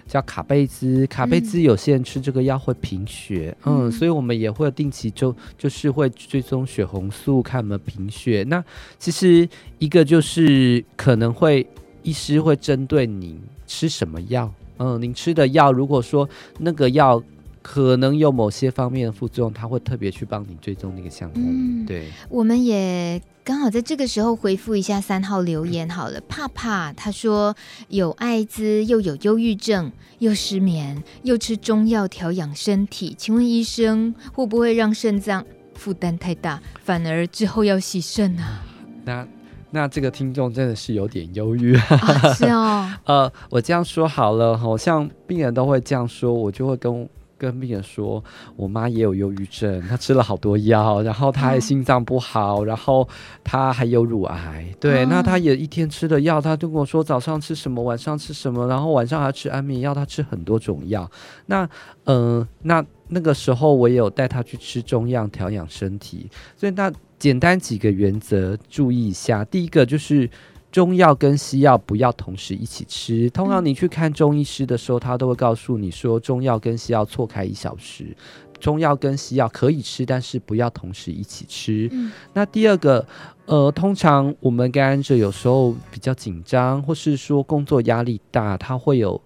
[0.09, 1.07] 叫卡贝兹。
[1.07, 8.45] 卡贝兹有些人吃这个药会贫血，嗯，嗯，所以我们也会定期就就是会追踪血红素，看有没有贫血。
[8.49, 8.65] 那
[8.99, 11.65] 其实一个就是可能会。
[12.05, 17.21] 医师会针对你吃什么药，嗯，您吃的药，如果说那个药
[17.63, 21.35] 可能有某些方面的副作用，他会特别去帮你追踪那个项目。
[21.37, 26.21] 嗯，对，我们也刚好在这个时候回复一下三号留言好了。
[26.29, 27.57] 怕怕他说
[27.89, 35.43] 有艾滋，又有忧郁症，又失眠，又吃中药调养身体，请问医生会不会让肾脏
[35.75, 38.63] 负担太大，反而之后要洗肾啊？
[39.07, 39.27] 那。
[39.75, 42.89] 那这个听众真的是有点忧郁，啊，是哦。
[43.07, 48.23] 呃，我这样说好了，好像病人都会这样说，我就会跟跟病人说，
[48.55, 53.07] 我妈也有忧郁症，她吃了好多药，然后她还心脏不好，哦， 然后
[53.43, 61.11] 她还有乳癌，对，哦，那她也一天吃的药，她就跟我说早上吃什么，晚上吃什么，然后晚上还吃安眠药，她吃很多种药。
[61.47, 61.69] 那，
[62.05, 66.93] 嗯，呃，那那个时候我也有带她去吃中药调养身体，所以那。
[67.25, 69.43] 简单几个原则，注意一下。
[69.47, 70.29] 第一个就是
[70.71, 73.31] 中药跟西药不要同时一起吃。
[73.31, 78.15] 通常你去看中医师的时候，他都会告诉你说，中药跟西药错开一小时。
[78.61, 81.89] 中药跟西药可以吃，但是不要同时一起吃。
[81.93, 82.13] 嗯。
[82.35, 83.07] 那第二个，
[83.47, 89.19] 呃，通常我们感染者有时候比较紧张，或是说工作压力大，他会有。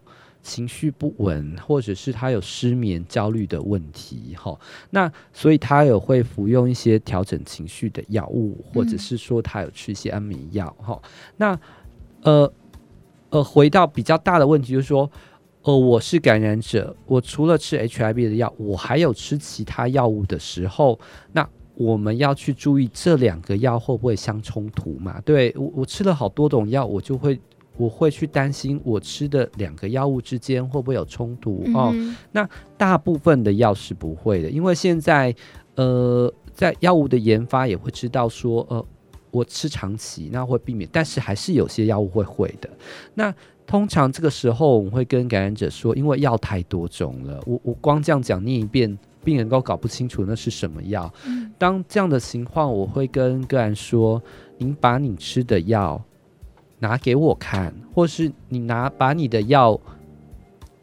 [0.42, 4.58] 情绪不稳，或者是他有失眠、焦虑的问题，哈，
[4.90, 11.10] 那所以他有会服用一些调整情绪的药物，或者是说他有吃一些安眠药，哈、嗯。
[11.36, 11.60] 那
[12.22, 12.52] 呃
[13.30, 15.10] 呃，回到比较大的问题，就是说，
[15.62, 20.98] 呃，我是感染者，我除了吃 HIV 的药，我还有吃其他药物的时候，
[21.32, 25.20] 那我们要去注意这两个药会不会相冲突嘛？
[25.20, 27.38] 对，我我吃了好多种药，我就会。
[27.78, 31.94] 我会去担心我吃的两个药物之间会不会有冲突哦。
[32.32, 35.34] 那大部分的药是不会的，因为现在
[35.76, 38.84] 呃，在药物的研发也会知道说，呃，
[39.30, 42.68] 我吃长期那会避免，但是还是有些药物会会的。
[43.14, 43.32] 那
[43.64, 51.12] 通常这个时候我们会跟感染者说，因为药太多种了，我我光这样讲念一遍，病人都搞不清楚那是什么药。
[51.58, 54.20] 当这样的情况，我会跟个案说，
[54.56, 56.02] 您把你吃的药。
[56.80, 59.78] 拿给我看，或是你拿把你的药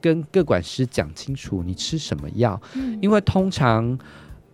[0.01, 2.61] 跟各管师讲清楚，你吃什么药？
[2.75, 3.97] 嗯，因为通常，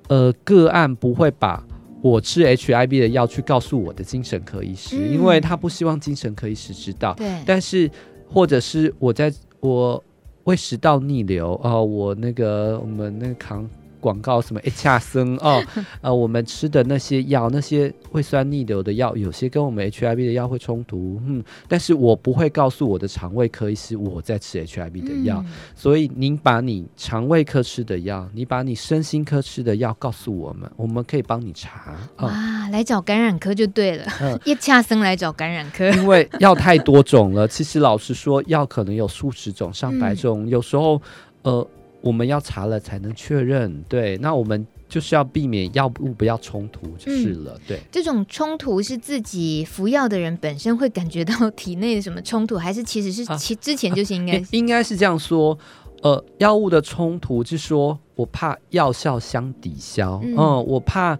[0.08, 1.64] 呃，个案不会把
[2.02, 7.14] 我吃 HIV 的药去告诉我的精神科医师，嗯，因为他不希望精神科医师知道。
[7.16, 7.90] 对，但是
[8.30, 10.04] 或者是我在我
[10.44, 13.70] 胃食道逆流哦，我那个我们那个扛。
[14.02, 15.64] 广告什么 H R 生哦，
[16.02, 31.95] 呃，我们吃的那些药，那些胃酸逆流的药，有些跟我们 HIV 的药会冲突，嗯，但是我不会告诉我的肠胃科医师我在吃 HIV 的药，嗯，所以您把你肠胃科吃的药，你把你身心科吃的药告诉我们，我们可以帮你查。
[32.16, 34.06] 啊，嗯，来找感染科就对了
[34.45, 37.47] ，H 亚森来找感染科，因为药太多种了。
[37.47, 41.02] 其实老实说，药可能有数十种、上百种，嗯，有时候，
[41.43, 41.68] 呃。
[42.02, 47.80] 我们要查了才能确认，对，那我们就是要避免药物不要冲突就是了，嗯、对。
[47.91, 55.58] 这种冲突是自己服药的人本身会感觉到体内的什么冲突，还是其实是其之前就是应该、 应该是这样说，
[56.02, 61.18] 呃，药物的冲突是说我怕药效相抵消，嗯，嗯，我怕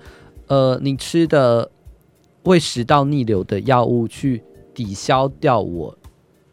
[0.47, 1.69] 呃，你吃的
[2.43, 5.95] 胃食道逆流的药物去抵消掉我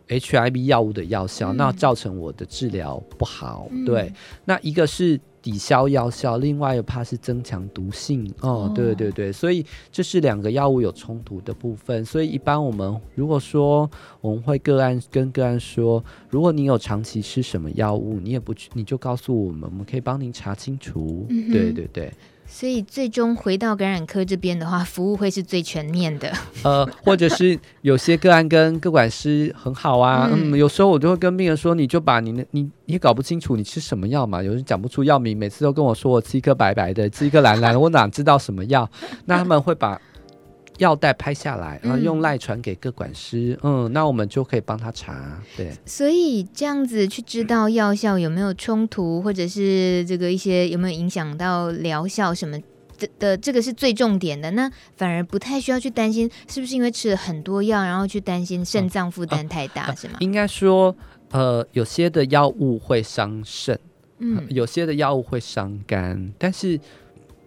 [0.09, 3.69] HIV 药物的药效，嗯、那造成我的治疗不好。
[3.71, 4.13] 嗯、对，
[4.45, 5.21] 那一个是。
[5.41, 12.05] 抵消药效，另外又怕是增强毒性哦，对对对，所以这是两个药物有冲突的部分。
[12.05, 13.89] 所以一般我们如果说
[14.21, 21.25] 我们会个案跟个案说，如果你有长期吃什么药物，你也不去，你就告诉我们，我们可以帮您查清楚。
[21.51, 22.13] 对对对。
[22.51, 26.32] 所以最终回到感染科这边的话，服务会是最全面的。
[26.64, 38.90] 呃，或者是有些个案跟个管师很好啊，嗯，嗯，有时候我就会跟病人说，你就把你的你你也搞不清楚你吃什么药嘛，有人讲不出药名，每次都跟我说我吃一颗白白的，吃一颗蓝蓝的，我哪知道什么药？
[39.26, 40.01] 那他们会把。
[40.79, 45.72] 药袋拍下来，然后用赖传给各管师，嗯，嗯，那我们就可以帮他查，对。
[45.85, 52.59] 所以这样子去知道药效有没有冲突，或者是这个一些有没有影响到疗效什么
[52.97, 54.51] 的的，这个是最重点的。
[54.53, 60.14] 那反而不太需要去担心是不是因为吃了很多药，然后去担心肾脏负担太大，啊、是吗？
[60.20, 60.95] 应该说，
[61.31, 63.79] 呃，有些的药物会伤肾，
[64.18, 66.79] 嗯，有些的药物会伤肝，但是，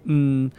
[0.03, 0.51] 嗯。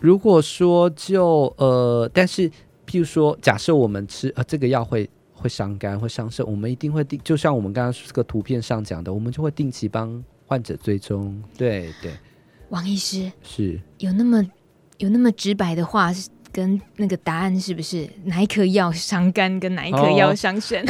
[0.00, 2.48] 如果说就呃，但是
[2.86, 11.42] 譬如说，假设我们吃呃这个药会会伤肝会伤肾，我们一定会定，就像我们刚刚这个图片上讲的，我们就会定期帮患者追踪。
[11.56, 12.12] 对对，
[12.70, 14.44] 王医师是有那么
[14.98, 16.12] 有那么直白的话
[16.50, 18.08] 跟那个答案是不是？
[18.24, 20.84] 哪一颗药伤肝，跟哪一颗药伤肾？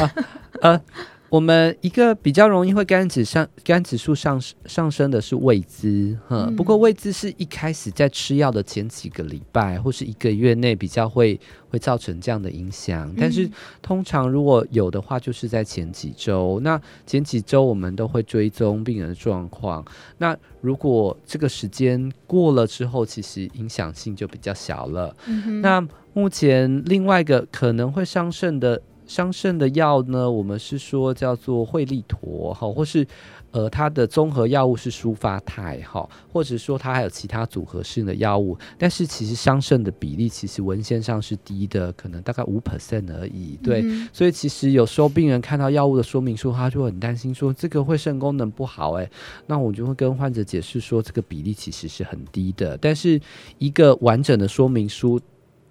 [1.29, 6.55] 我们一个比较容易会肝指上肝指数上上升的是胃滋，哈、嗯。
[6.55, 13.49] 不过胃滋是一开始在吃药的前几个礼拜或是一个月内比较会会造成这样的影响，但是
[13.81, 16.59] 通常如果有的话，就是在前几周。
[16.63, 19.85] 那前几周我们都会追踪病人的状况。
[20.17, 25.15] 那如果这个时间过了之后，其实影响性就比较小了。
[25.27, 28.81] 嗯、那目前另外一个可能会伤肾的。
[29.09, 33.05] 伤肾的药呢，我们是说叫做惠利妥哈，或是
[33.49, 43.57] 呃它的综合药物是舒发泰哈，或者说它还有其他组合性的药物，但是其实伤肾的比例其实文献上是低的，可能大概五 percent 而已。
[43.63, 49.09] 对，嗯、所以其实有时候病人看到药物的说明书，他就很担心说这个会肾功能不好哎，
[49.47, 53.19] 那我就会跟患者解释说这个比例其实是很低的，但是
[53.57, 55.19] 一个完整的说明书。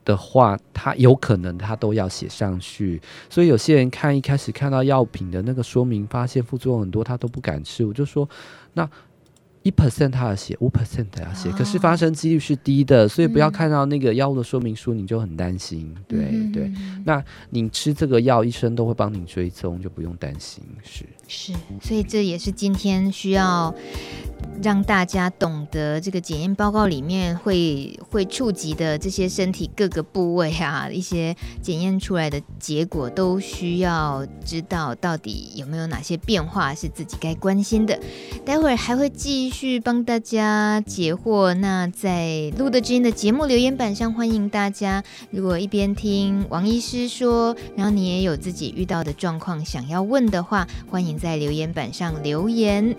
[0.08, 2.98] 的话，他有可能他都要写上去，
[3.28, 7.84] 所以有些人看一开始看到药品的那个说明，发现副作用很多，他都不敢吃。
[7.84, 8.26] 我就说，
[8.72, 8.88] 那。
[9.62, 15.94] 一 percent 他要写，五 percent 他要写，可是发生几率是低的，所以不要看到那个药物的说明书你就很担心。
[16.06, 16.72] 对对，
[17.04, 20.62] 那你吃这个药，医生都会帮你追踪，就不用担心。
[20.82, 21.52] 是是，
[21.82, 23.74] 所以这也是今天需要
[24.62, 37.98] 让大家懂得这个检验报告里面会会触及的这些身体各个部位啊， 一些检验出来的结果都需要知道到底有没有哪些变化是自己该关心的。
[38.44, 39.80] 待会儿还会继继续。
[39.80, 41.54] 帮大家解惑。
[41.54, 45.02] 那在露德知音的节目留言板上，欢迎大家。
[45.30, 52.94] 如果一边听王医师说，然后你也有自己遇到的状况想要问的话，欢迎在留言板上留言。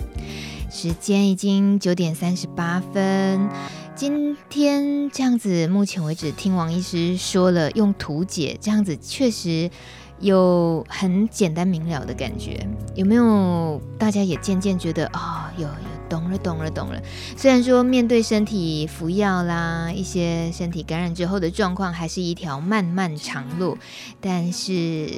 [0.72, 3.48] 时间已经九点三十八分，
[3.96, 9.70] 今天这样子，目前为止听王医师说了，用图解这样子，确实。
[10.20, 13.82] 有很简单明了的感觉，有没有？
[13.98, 15.70] 大家也渐渐觉得哦，有有
[16.10, 17.02] 懂了，懂了，懂了。
[17.38, 23.78] 虽然说面对身体服药啦，一些身体感染之后的状况，还是一条漫漫长路，
[24.20, 25.10] 但是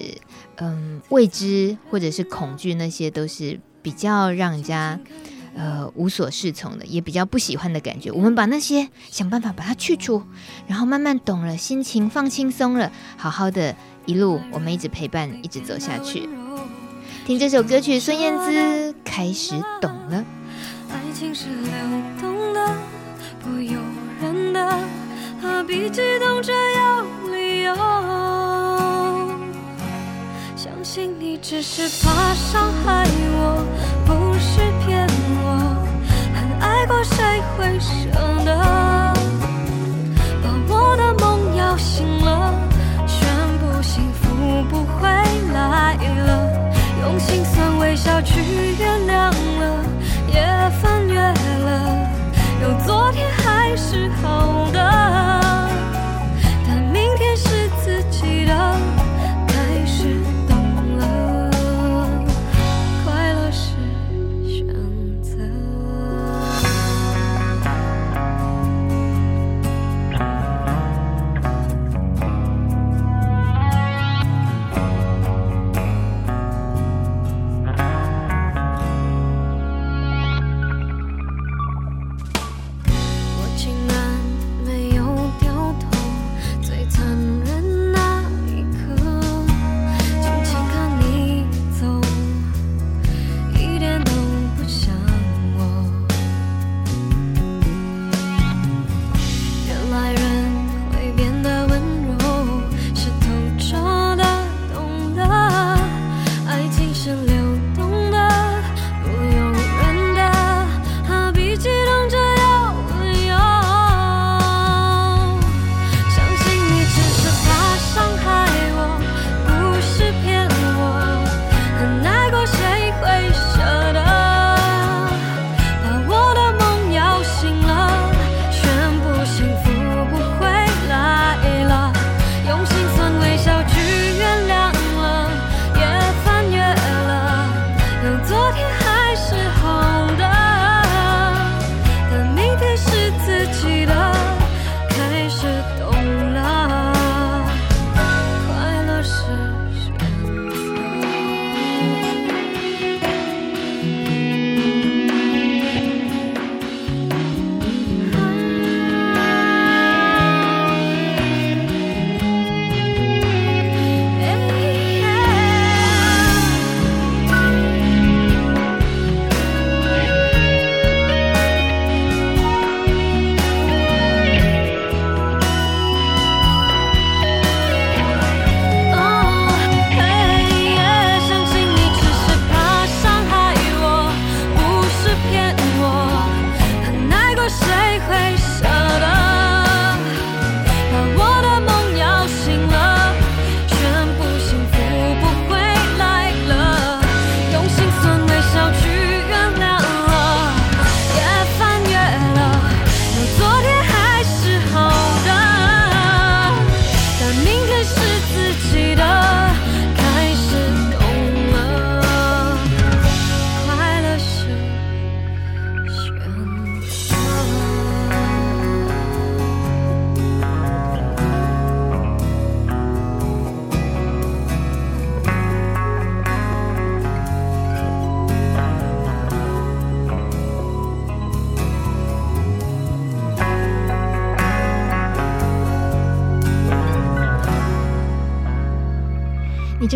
[0.58, 5.00] 嗯，未知或者是恐惧，那些都是比较让人家
[5.56, 8.12] 呃无所适从的，也比较不喜欢的感觉。
[8.12, 10.24] 我们把那些想办法把它去除，
[10.68, 13.76] 然后慢慢懂了，心情放轻松了，好好的。
[14.06, 16.28] 一路，我们一直陪伴，一直走下去。
[17.26, 20.26] 听这首歌曲，孙燕姿开始懂了。
[20.90, 21.72] 爱情是流
[22.20, 22.74] 动的，
[23.40, 23.80] 不由
[24.22, 24.80] 人的，
[25.42, 27.76] 何必激动着要理由？
[30.56, 33.64] 相信你只是怕伤害我，
[34.06, 35.08] 不是骗
[35.44, 35.48] 我。
[36.34, 38.10] 很爱过，谁会舍
[38.44, 38.58] 得
[40.44, 42.71] 把我的梦摇醒了？
[44.70, 45.08] 不回
[45.54, 46.50] 来了，
[47.02, 48.42] 用心酸微笑去
[48.80, 49.32] 原谅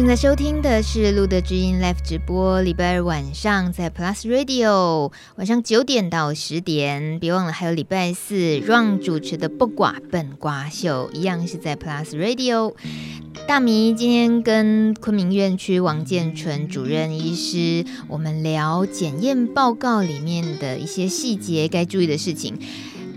[0.06, 12.76] 你正在收听的是路德之音 Live 直播，礼拜二晚上在 Plus Radio，晚上九点到十点，别忘了还有礼拜四 Ron 主持的不寡笨瓜秀，一样是在 Plus Radio。
[13.48, 22.60] 大米今天跟昆明院区王建纯主任医师，我们聊检验报告里面的一些细节，该注意的事情。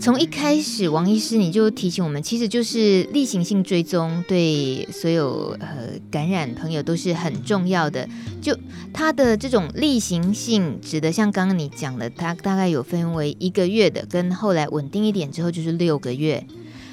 [0.01, 5.69] 从一开始，王医师你就提醒我们，其实就是例行性追踪，对所有呃
[6.09, 8.09] 感染朋友都是很重要的。
[8.41, 8.57] 就
[8.93, 16.47] 它的这种例行性，指的像刚刚你讲的，它大概有分为一个月的，跟后来稳定一点之后就是六个月。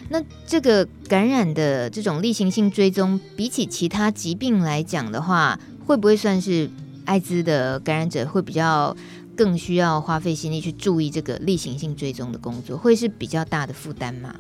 [0.10, 6.70] 那这个感染的这种例行性追踪，比起其他疾病来讲的话，会不会算是
[7.06, 8.98] 艾滋的感染者会比较？
[9.36, 14.34] 更需要花费心力去注意这个例行性追踪的工作，会是比较大的负担吗？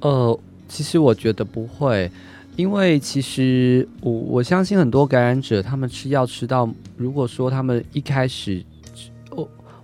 [0.00, 0.38] 呃，
[0.68, 2.10] 其实我觉得不会，
[2.56, 8.64] 因为其实我我相信很多感染者，他们吃药吃到，如果说他们一开始。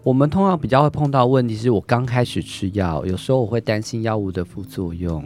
[0.02, 5.24] 我们通常比较会碰到问题是，我刚开始吃药，有时候我会担心药物的副作用。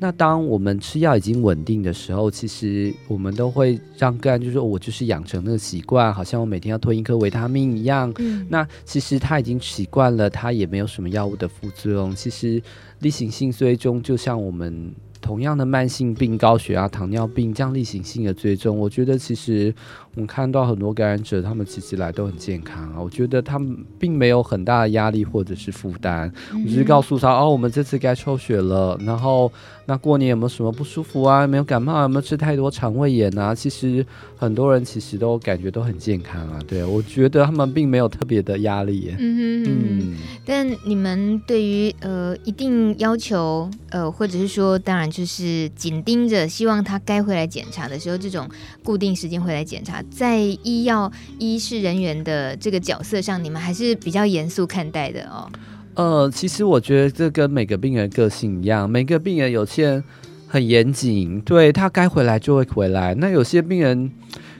[0.00, 8.12] 那当我们吃药已经稳定的时候，其实我们都会让个案就是说我就是养成那个习惯，好像我每天要吞一颗维他命一样。
[8.18, 8.44] 嗯。
[8.48, 12.14] 那其实他已经习惯了，他也没有什么药物的副作用。
[12.14, 12.60] 其实
[12.98, 14.92] 例行性追踪就像我们。
[15.26, 19.74] 同样的慢性病，高血压、糖尿病，这样例行性的追踪，我觉得其实
[20.14, 23.00] 我们看到很多感染者，他们其实来都很健康啊。
[23.00, 29.52] 我觉得他们并没有很大的压力或者是负担，我只是告诉他哦，我们这次该抽血了，然后。
[29.88, 31.42] 那过年有没有什么不舒服啊？
[31.42, 32.02] 有没有感冒？
[32.02, 33.54] 有没有吃太多肠胃炎啊？
[33.54, 34.04] 其实
[34.36, 36.58] 很多人其实都感觉都很健康啊。
[36.66, 39.14] 对，我觉得他们并没有特别的压力。
[39.18, 40.16] 嗯哼嗯。
[40.44, 48.48] 但你们对于呃一定要求呃，或者是说，当然就是紧盯着，希望他该回来检查的时候，这种
[48.82, 55.48] 固定时间回来检查，在医药医事人员的这个角色上，你们还是比较严肃看待的哦。
[55.96, 60.04] 呃，其实我觉得这跟每个病人个性一样，每个病人有些人
[60.46, 63.14] 很严谨，对，他该回来就会回来。
[63.14, 64.10] 那有些病人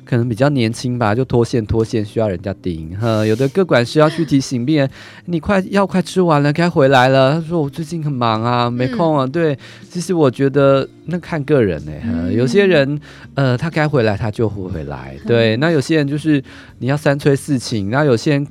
[0.04, 2.98] 可能比较年轻吧，就脱线脱线需要人家盯。
[2.98, 4.90] 哈，有的各管师要去提醒病人，
[5.26, 7.34] 你快药快吃完了，该回来了。
[7.34, 9.26] 他说我最近很忙啊，没空啊。
[9.26, 9.58] 嗯、对，
[9.90, 12.32] 其实我觉得那看个人呢、欸。
[12.32, 12.98] 有些人
[13.34, 15.14] 呃，他该回来他就会回来。
[15.26, 16.42] 对，那有些人就是
[16.78, 18.46] 你要三催四请，那有些人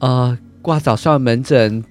[0.00, 1.82] 呃挂早上门诊。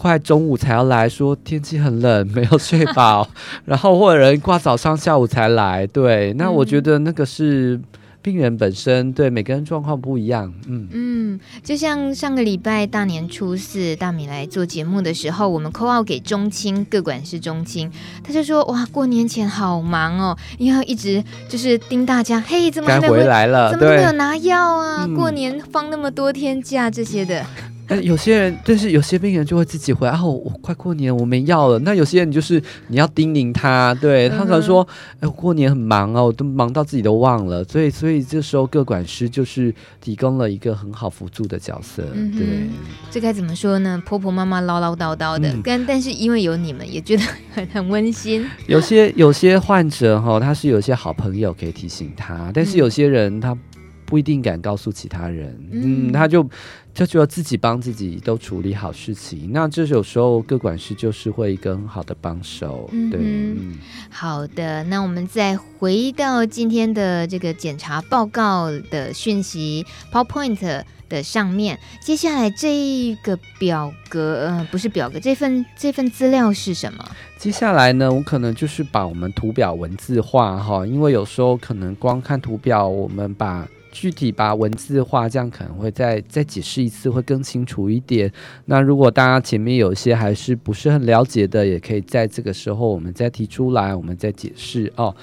[0.00, 3.28] 快中午才要来说天气很冷，没有睡饱，
[3.66, 7.78] 然后或者人挂早上下午才来，对，那我觉得那个是
[8.22, 17.92] 病人本身，对，每个人状况不一样，嗯嗯，就像上个礼拜大年初四大米来做节目的时候，我们 call out 给中青各管事中青，
[18.24, 23.70] 他就说哇，过年前好忙哦，因为要一直就是盯大家，嘿，怎么还没回来了？
[23.70, 25.06] 怎么没有拿药啊？
[25.14, 27.44] 过年放那么多天假这些的。
[27.90, 30.16] 但有些人，但是有些病人就会自己回来。
[30.16, 31.76] 哦，我快过年，我没药了。
[31.80, 34.86] 那有些人就是你要叮咛他，对他可能说，
[35.18, 37.64] 哎，我过年很忙哦，我都忙到自己都忘了。
[37.64, 42.04] 所以，所以这时候各管师就是提供了一个很好辅助的角色。
[42.14, 42.46] 嗯、对，
[43.10, 44.00] 这该怎么说呢？
[44.06, 48.46] 婆婆妈妈唠唠叨叨的，但、嗯、但是因为有你们，也觉得很很温馨。
[48.68, 53.56] 有些有些患者哈、哦，他是有些好朋友可以提醒他，但是有些人他
[54.04, 55.48] 不一定敢告诉其他人。
[55.72, 56.48] 嗯，嗯，他就。
[56.92, 62.90] 就就要自己帮自己都处理好事情，那这有时候各管事就是会一个很好的帮手。
[62.92, 63.78] 嗯，对，嗯，
[64.10, 77.04] 好的，那我们再回到今天的这个检查报告的讯息 PowerPoint 的上面，接下来这个表格，呃，不是表格，这份这份资料是什么？
[77.38, 83.66] 接下来呢，我可能就是把我们图表文字化哈，因为有时候可能光看图表，我们把。
[83.92, 88.32] 具体把文字化，这样可能会再再解释一次，会更清楚一点。
[88.66, 95.14] 那如果大家前面有一些还是不是很了解的，也可以在这个时候我们再提出来，我们再解释哦。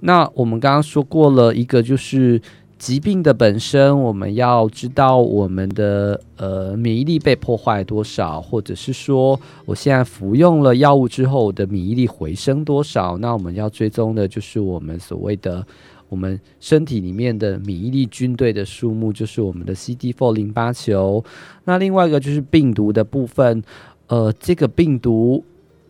[0.00, 2.40] 那我们刚刚说过了一个，就是
[2.78, 13.16] 疾病的本身，我们要知道我们的呃免疫力被破坏多少，或者是说我现在服用了药物之后，我的免疫力回升多少。
[13.18, 15.64] 那我们要追踪的就是我们所谓的。
[16.08, 21.24] 我们身体里面的免疫力军队的数目就是我们的 CD4 淋巴球。
[21.64, 23.62] 那另外一个就是病毒的部分，
[24.06, 25.44] 呃，这个病毒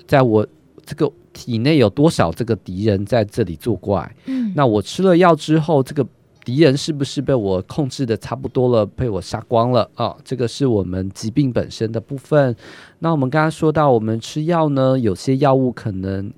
[0.06, 0.46] 在我
[0.84, 4.16] 这个体内有多少这个敌人在这里作怪？
[4.26, 6.06] 嗯，那我吃了药之后，这个
[6.44, 9.90] 敌人是不是被我控制的差不多了，被我杀光了？
[9.96, 12.56] 啊，这个是我们疾病本身的部分。
[13.00, 16.32] 那我们刚刚说到，我们吃药呢，有些药物可能。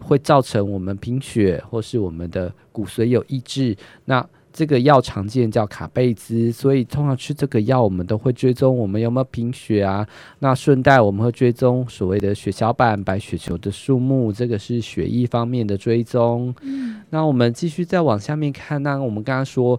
[0.00, 3.76] 会造成我们贫血或是我们的骨髓有抑制。
[4.04, 10.08] 那这个药常见叫卡贝兹，所以通常吃这个药，我们都会追踪我们有没有贫血啊。
[10.38, 16.54] 那顺带我们会追踪所谓的血小板白血球的数目，这个是血液方面的追踪。
[16.62, 19.78] 嗯，那我们继续再往下面看，那我们刚刚说，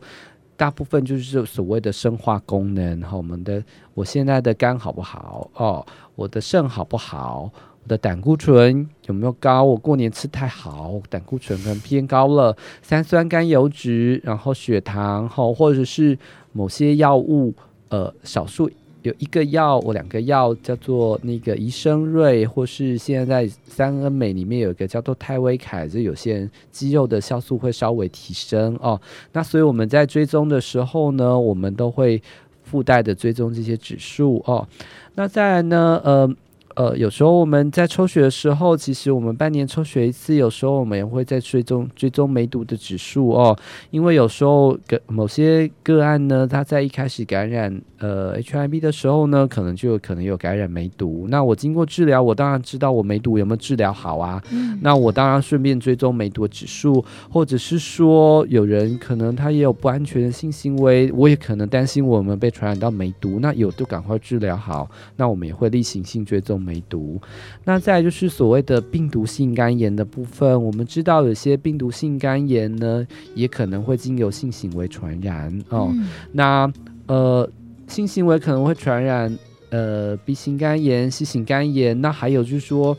[0.55, 3.63] 大部分就是所谓的生化功能，哈，我们的
[3.95, 5.49] 我现在的肝好不好？
[5.55, 7.51] 哦，我的肾好不好？
[7.87, 9.63] 的胆固醇有没有高？
[9.63, 12.55] 我过年吃太好，胆固醇可能偏高了。
[12.81, 16.17] 三酸甘油酯，然后血糖，吼，或者是
[16.51, 17.53] 某些药物，
[17.89, 18.69] 呃，少数
[19.03, 28.99] 有一个药，我两个药叫做那个怡生瑞，或是现在在三恩美里面有一个叫做泰威凯，就有些人肌肉的酵素会稍微提升哦。
[29.31, 32.21] 那所以我们在追踪的时候呢，我们都会
[32.63, 34.67] 附带的追踪这些指数哦。
[35.15, 36.35] 那再来呢，呃。
[36.77, 43.57] 呃，有时候我们在抽血的时候，其实我们半年抽血一次，有时候我们也会在追踪追踪梅毒的指数哦。
[43.89, 51.25] 因为有时候个某些个案呢，他在一开始感染呃 HIV 的时候呢，可能就有可能有感染梅毒。
[51.29, 54.39] 那我经过治疗，我当然知道我梅毒有没有治疗好啊。
[54.51, 54.77] 嗯。
[54.79, 64.87] 那我当然顺便追踪梅毒的指数，或者是说有人可能他也有不安全的性行为，我也可能担心我们被传染到梅毒，那有就赶快治疗好。
[65.15, 66.66] 那我们也会例行性追踪。
[66.67, 67.19] 梅毒，
[67.63, 70.61] 那再来就是所谓的病毒性肝炎的部分。
[70.61, 75.89] 我们知道有些病毒性肝炎呢，也可能会经由性行为传染哦。
[75.93, 76.71] 嗯、那
[77.07, 77.49] 呃，
[77.87, 79.33] 性行为可能会传染
[79.69, 81.99] 呃 B 型肝炎、C 型肝炎。
[82.01, 82.97] 那还有就是说，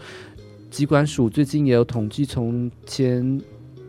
[0.71, 3.41] 疾管署最近也有统计，从前。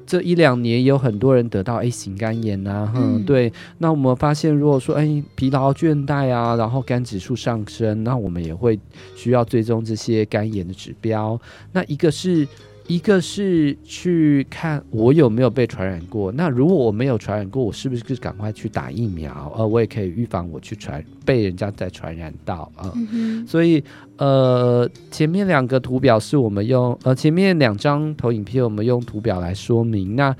[0.09, 3.53] 这一两年有很多人得到 A 型肝炎呐、啊，嗯，对。
[3.77, 8.79] 那我们发现，如果说哎疲劳倦怠啊，然后肝指数上升，那我们也会
[9.15, 11.39] 需要追踪这些肝炎的指标。
[11.73, 12.47] 那一个是。
[12.89, 19.53] 一个是去看我有没有被传染过，那如果我没有传染过，我是不是赶快去打疫苗？
[19.55, 22.89] 呃，我也可以预防我去传被人家再传染到啊。
[22.89, 23.83] 呃嗯、所以
[24.17, 30.35] 呃，前面两个图表是我们用呃前面两张投影片我们用图表来说明，那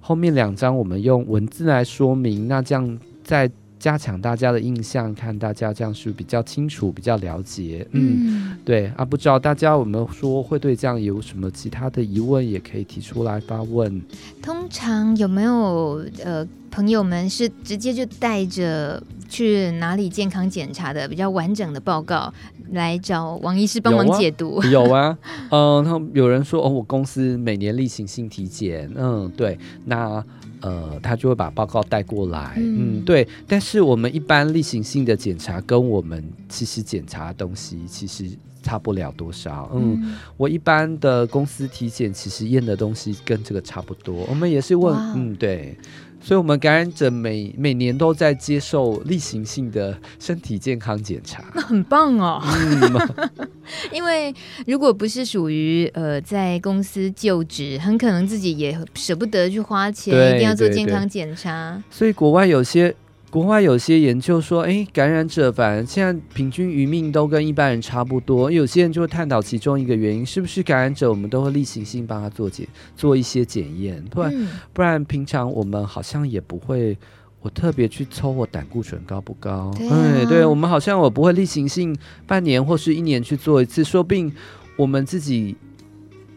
[0.00, 3.50] 后面两张我们用文字来说明，那这样在。
[3.84, 7.86] 加强大家的印象，看大家这样是比较清楚、比较了解。
[7.90, 8.16] 嗯，
[8.50, 14.00] 嗯对啊，不知道大家有没有说会对这样有什么其他的疑问，也可以提出来发问。
[14.40, 22.32] 通常有没有呃朋友们是直接就带着去哪里健康检查的比较完整的报告
[22.70, 24.62] 来找王医师帮忙解读？
[24.62, 25.18] 有啊，
[25.50, 30.24] 嗯，他有人说哦，我公司每年例行性体检，嗯，对，那。
[30.64, 33.28] 呃，他就会把报告带过来，嗯，嗯，对。
[33.46, 38.30] 但是我们一般例行性的检查跟我们其实检查的东西其实
[38.62, 40.00] 差不了多少，嗯。
[40.02, 44.24] 嗯，我一般的公司体检其实验的东西跟这个差不多。
[44.26, 45.76] 我们也是问，嗯，对。
[46.24, 52.42] 所以，我们感染者每每年都在接受例行性的身体健康检查，那很棒哦。
[52.42, 53.48] 嗯、
[53.92, 54.34] 因为
[54.66, 61.78] 如果不是属于呃在公司就职，很可能自己也舍不得去花钱，一定要做健康检查。
[61.90, 62.96] 所以，国外有些。
[63.34, 68.48] 国外有些研究说，诶，感染者反正现在平均余命都跟一般人差不多。
[68.48, 72.64] 有些人就会探讨其中一个原因，是不是感染者我们都会例行性帮他做检
[72.96, 76.96] 做一些检验，不然、嗯、不然平常我们好像也不会，
[77.40, 79.74] 我特别去抽我胆固醇高不高？
[79.76, 81.92] 对、啊，对，我们好像我不会例行性
[82.28, 84.32] 半年或是一年去做一次，说不定
[84.76, 85.56] 我们自己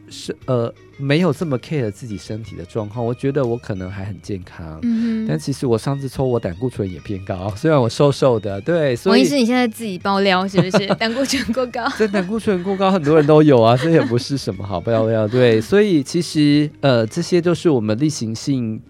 [0.09, 0.73] 是呃。
[0.97, 8.95] 没有这么 care 自己身体的状况，我觉得我可能还很健康，嗯、但其实我上次抽我胆固醇也偏高， 虽然我瘦瘦的，对。
[8.95, 10.87] 所以王医师，你现在自己爆料是不是？
[10.95, 11.87] 胆固醇过高？
[11.97, 15.27] 这胆固醇过高，很多人都有啊，这也不是什么好爆料。
[15.27, 18.81] 对，所以其实呃，这些都是我们例行性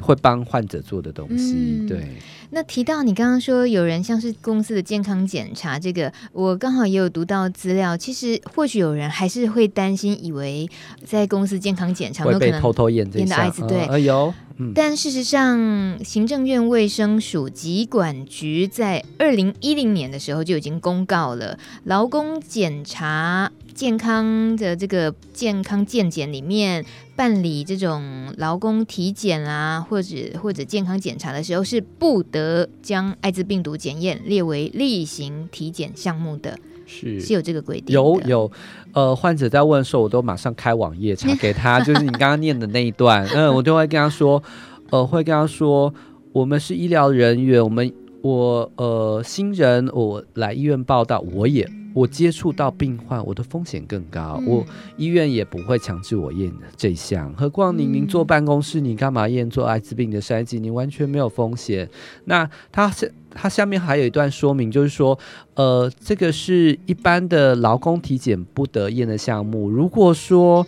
[0.00, 2.08] 会帮患者做的东西，嗯、对。
[2.50, 7.96] 那提到你刚刚说有人像是公司的健康检查，这个我刚好也有读到资料。
[7.96, 10.68] 其实或许有人还是会担心，以为
[11.04, 14.32] 在公司健康检查有可能偷偷验验的艾滋，对，哎呦，
[14.74, 23.52] 但事实上，行政院卫生署疾管局在二零一零年的时候就已经公告了，劳工检查。
[23.72, 26.84] 健康的这个健康健检里面
[27.20, 37.92] 办理这种劳工体检啊，或者或者健康检查的时候，是不得将艾滋病毒检验列为例行体检项目的，是是有这个规定。
[37.92, 38.50] 有有，
[38.94, 44.42] 呃，患者在问的时候，我都马上开网页查给他， 就是你刚刚念的那一段，嗯，我就会跟他说，
[44.88, 45.92] 呃，会跟他说，
[46.32, 47.92] 我们是医疗人员，我们
[48.22, 51.68] 我呃新人我来医院报道，我也。
[51.92, 54.38] 我接触到病患，我的风险更高。
[54.40, 54.66] 嗯、我
[54.96, 60.62] 医院也不会强制我验这一项，何况您您坐办公室，你干嘛验做艾滋病的筛检？
[60.62, 61.88] 你完全没有风险。
[62.24, 65.18] 那它是它下面还有一段说明，就是说，
[65.54, 69.68] 呃，这个是一般的劳工体检不得验的项目。
[69.68, 70.66] 如果说，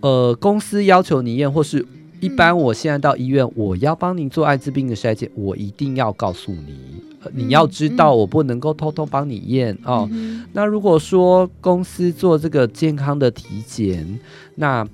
[0.00, 1.86] 呃，公司要求你验，或是
[2.22, 7.02] 一般我现在到医院，我要帮您做艾滋病的筛检，我一定要告诉你。
[7.32, 10.08] 你要知道，我不能够偷偷帮你验哦。
[10.52, 14.20] 那如果说公司做这个健康的体检，
[14.54, 14.86] 那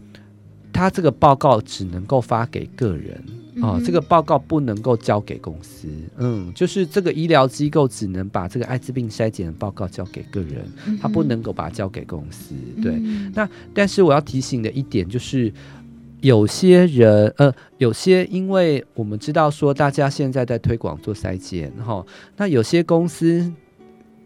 [0.72, 3.22] 他这个报告只能够发给个人
[3.61, 5.87] 哦，这个报告不能够交给公司。
[6.16, 10.64] 嗯，就是这个医疗机构只能把这个艾滋病筛检的报告交给个人，
[10.99, 12.55] 他不能够把它交给公司。
[12.83, 12.95] 对，
[13.35, 15.53] 那但是我要提醒的一点就是。
[16.21, 22.05] 有些人，呃，有些，因为我们知道说，大家现在在推广做筛检，哈，
[22.37, 23.53] 那有些公司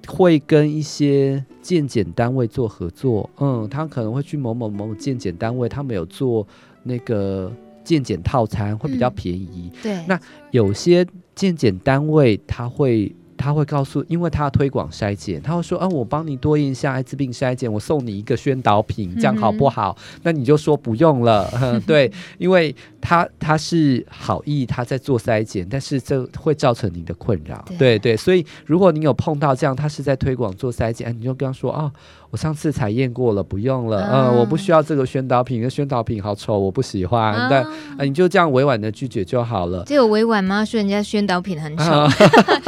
[0.07, 6.47] 会跟一些健检单位做合作，嗯，他可能会去某某某健检单位，他们有做
[6.83, 7.53] 那个
[7.85, 9.71] 健检套餐，会比较便宜。
[9.75, 10.19] 嗯、对，那
[10.51, 13.15] 有些健检单位他会。
[13.37, 31.93] 他会告诉，因为他要推广筛检，他会说：“啊，我帮你多验一下艾滋病筛检，我送你一个宣导品，这样好不好？”嗯、那你就说不用了，嗯、对，因为他他是好意，他在做筛检，但是这会造成你的困扰，对对，对，所以如果你有碰到这样，他是在推广做筛检，你就跟他说：“哦。”
[32.33, 34.09] 我上次才验过了，不用了。
[34.11, 37.35] 嗯、呃，我不需要这个宣导品，因为宣导品好丑，我不喜欢。
[37.35, 37.67] 嗯、但、
[37.99, 39.85] 呃、你就这样委婉的拒绝就好了。
[39.85, 40.65] 这有委婉吗？
[40.65, 42.11] 说人家宣导品很丑，嗯、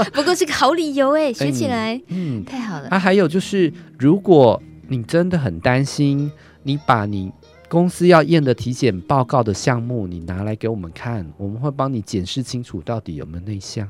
[0.12, 2.88] 不过是个好理由哎， 学起来，嗯，嗯太好了。
[2.90, 6.30] 啊，还有就是，如果你真的很担心，
[6.64, 7.32] 你把你
[7.74, 13.84] 公司要验的体检报告的项目，你拿来给我们看，我们会帮你检视清楚到底有没有内向。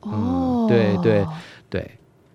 [0.00, 1.26] 哦，嗯、对对
[1.70, 1.90] 对。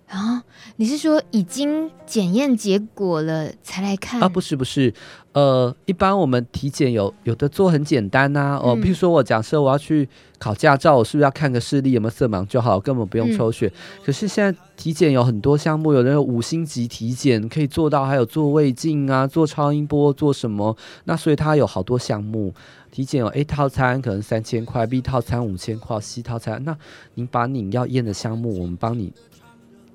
[0.07, 0.43] 啊，
[0.75, 4.29] 你是说已经检验结果了才来看啊？
[4.29, 4.93] 不是不是，
[5.33, 13.67] 呃，一般我们体检有有的做很简单呐、啊，哦，譬如说我假设我要去考驾照，我是不是要看个视力有没有色盲就好，根本不用抽血。
[13.67, 20.77] 嗯、可是现在体检有很多项目，有人有五星级体检可以做到，还有做胃镜啊，做超音波，做什么？
[21.05, 22.53] 那所以它有好多项目，
[22.91, 26.77] 体检有 A 套餐可能三千块，B 套餐五千块，C 套餐，那
[27.15, 29.11] 您把你要验的项目，我们帮你。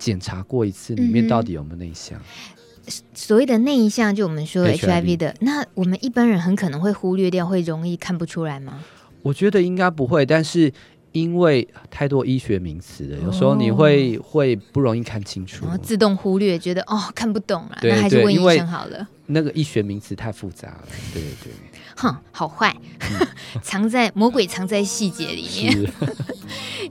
[0.00, 2.18] 检查过一次，里面到底有没有内项？
[2.18, 8.82] 嗯、所谓的内项，就我们说 HIV 的，HIV 那我们一般人很可能会忽略掉，会容易看不出来吗？
[9.22, 10.72] 我觉得应该不会，但是
[11.12, 19.06] 因为太多医学名词了，有时候你会、哦、会不容易看清楚，然后自动忽略，觉得哦看不懂了，那还是问医生好了。
[19.26, 21.52] 那个医学名词太复杂了，对对对。
[22.00, 22.74] 哼，好坏，
[23.62, 25.92] 藏在魔鬼藏在细节里面。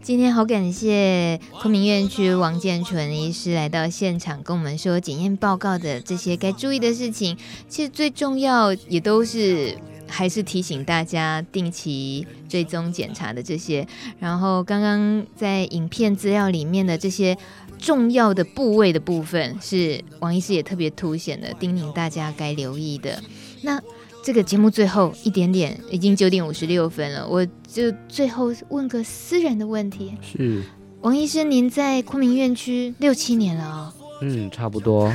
[0.04, 7.36] 今天 好感谢昆明院区王建纯医师来到现场，跟我们说检验报告的这些该注意的事情。
[7.68, 9.76] 其实最重要也都是
[10.08, 13.88] 还是提醒大家定期追踪检查的这些。
[14.20, 17.36] 然后刚刚在影片资料里面的这些
[17.80, 23.24] 重要的部位的部分，是王医师也特别凸显的，叮咛大家该留意的。
[23.64, 23.82] 那。
[24.22, 30.16] 这个节目最后一点点，已经九点五十六分了，我就最后问个私人的问题。
[30.22, 30.62] 是，
[31.02, 33.94] 王医生，您在昆明院区六七年了哦。
[34.22, 35.12] 嗯，差不多。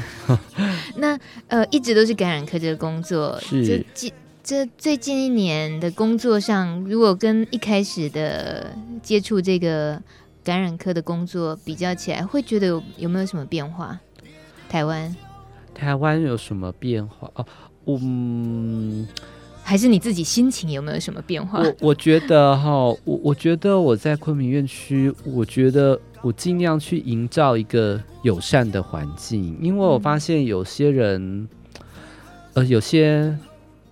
[0.96, 3.38] 那呃，一直都是感染科这个工作。
[3.40, 3.66] 是。
[3.66, 10.00] 这近这最近一年的工作上，如果跟一开始的接触这个
[10.42, 14.00] 感染科的工作比较起来，会觉得有有没有什么变化？
[14.68, 15.14] 台湾。
[15.74, 17.30] 台湾有什么变化？
[17.34, 17.44] 哦。
[17.86, 19.06] 嗯，
[19.62, 21.60] 还是你自己心情有没有什么变化？
[21.60, 31.48] 我我觉得哈，我我觉得我在昆明院区，我觉得我尽量去营造一个友善的环境，因为我发现有些人，嗯、
[32.54, 33.36] 呃，有些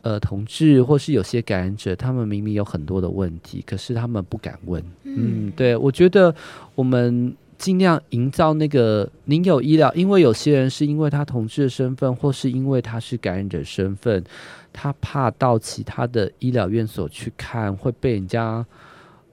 [0.03, 4.83] 呃同志或是有些感染者，他们明明有很多的问题，可是他们不敢问。
[5.05, 6.35] 嗯，嗯，对，我觉得
[6.75, 7.35] 我们。
[7.63, 14.25] 尽量营造那个您有医疗，因为有些人是因为他同志的身份，或是因为他是感染者身份，
[14.73, 18.67] 他怕到其他的医疗院所去看会被人家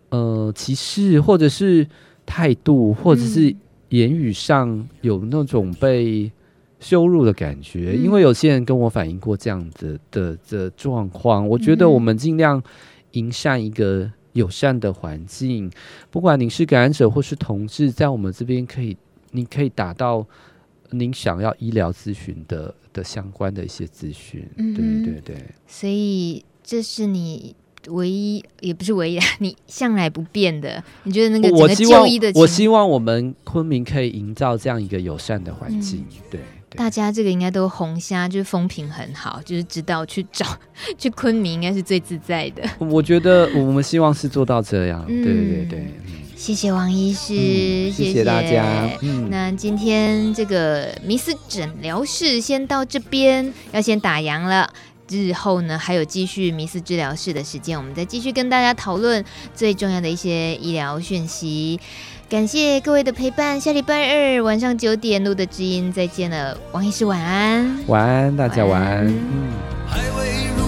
[0.09, 1.87] 呃歧视，或者是
[2.23, 3.51] 态度，或者是
[3.89, 6.31] 言语上有那种被
[6.79, 7.95] 羞辱的感觉。
[7.95, 12.61] 嗯、因为有些人跟我反映过这样子的的状况，我觉得我们尽量
[13.13, 14.11] 营善一个。
[14.33, 15.71] 友善的环境，
[16.11, 18.95] 不管您是感染者或是同志，在我们这边可以，
[19.31, 20.25] 你可以达到
[20.91, 24.47] 您想要医疗咨询的的相关的一些资讯。
[24.57, 25.43] 嗯，对对对。
[25.67, 27.55] 所以这是你
[27.87, 30.83] 唯一也不是唯一， 你向来不变的。
[31.03, 36.39] 你觉得那个我希望我希望我们昆明可以营造这样一个友善的环境，嗯、对。
[36.75, 40.45] 大家这个应该都红虾，就是风评很好，就是知道去找
[40.97, 42.63] 去昆明应该是最自在的。
[42.79, 45.93] 我觉得我们希望是做到这样，嗯、对对对。
[46.35, 48.89] 谢谢王医师，嗯、谢谢大家。
[49.01, 54.71] 嗯、那今天这个迷思诊疗室先到这边，要先打烊了。
[55.09, 61.79] 日后呢，还有继续迷思治疗室的时间，我们再继续跟大家讨论最重要的一些医疗讯息。
[62.29, 69.07] 感谢各位的陪伴，下礼拜二晚上九点录的知音再见了，王医师晚安，晚安，大家晚安。
[69.07, 69.49] 嗯。
[69.87, 70.58] 还未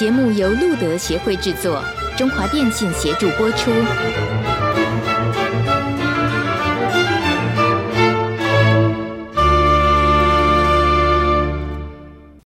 [0.00, 1.84] 节目由路德协会制作，
[2.16, 3.70] 中华电信协助播出。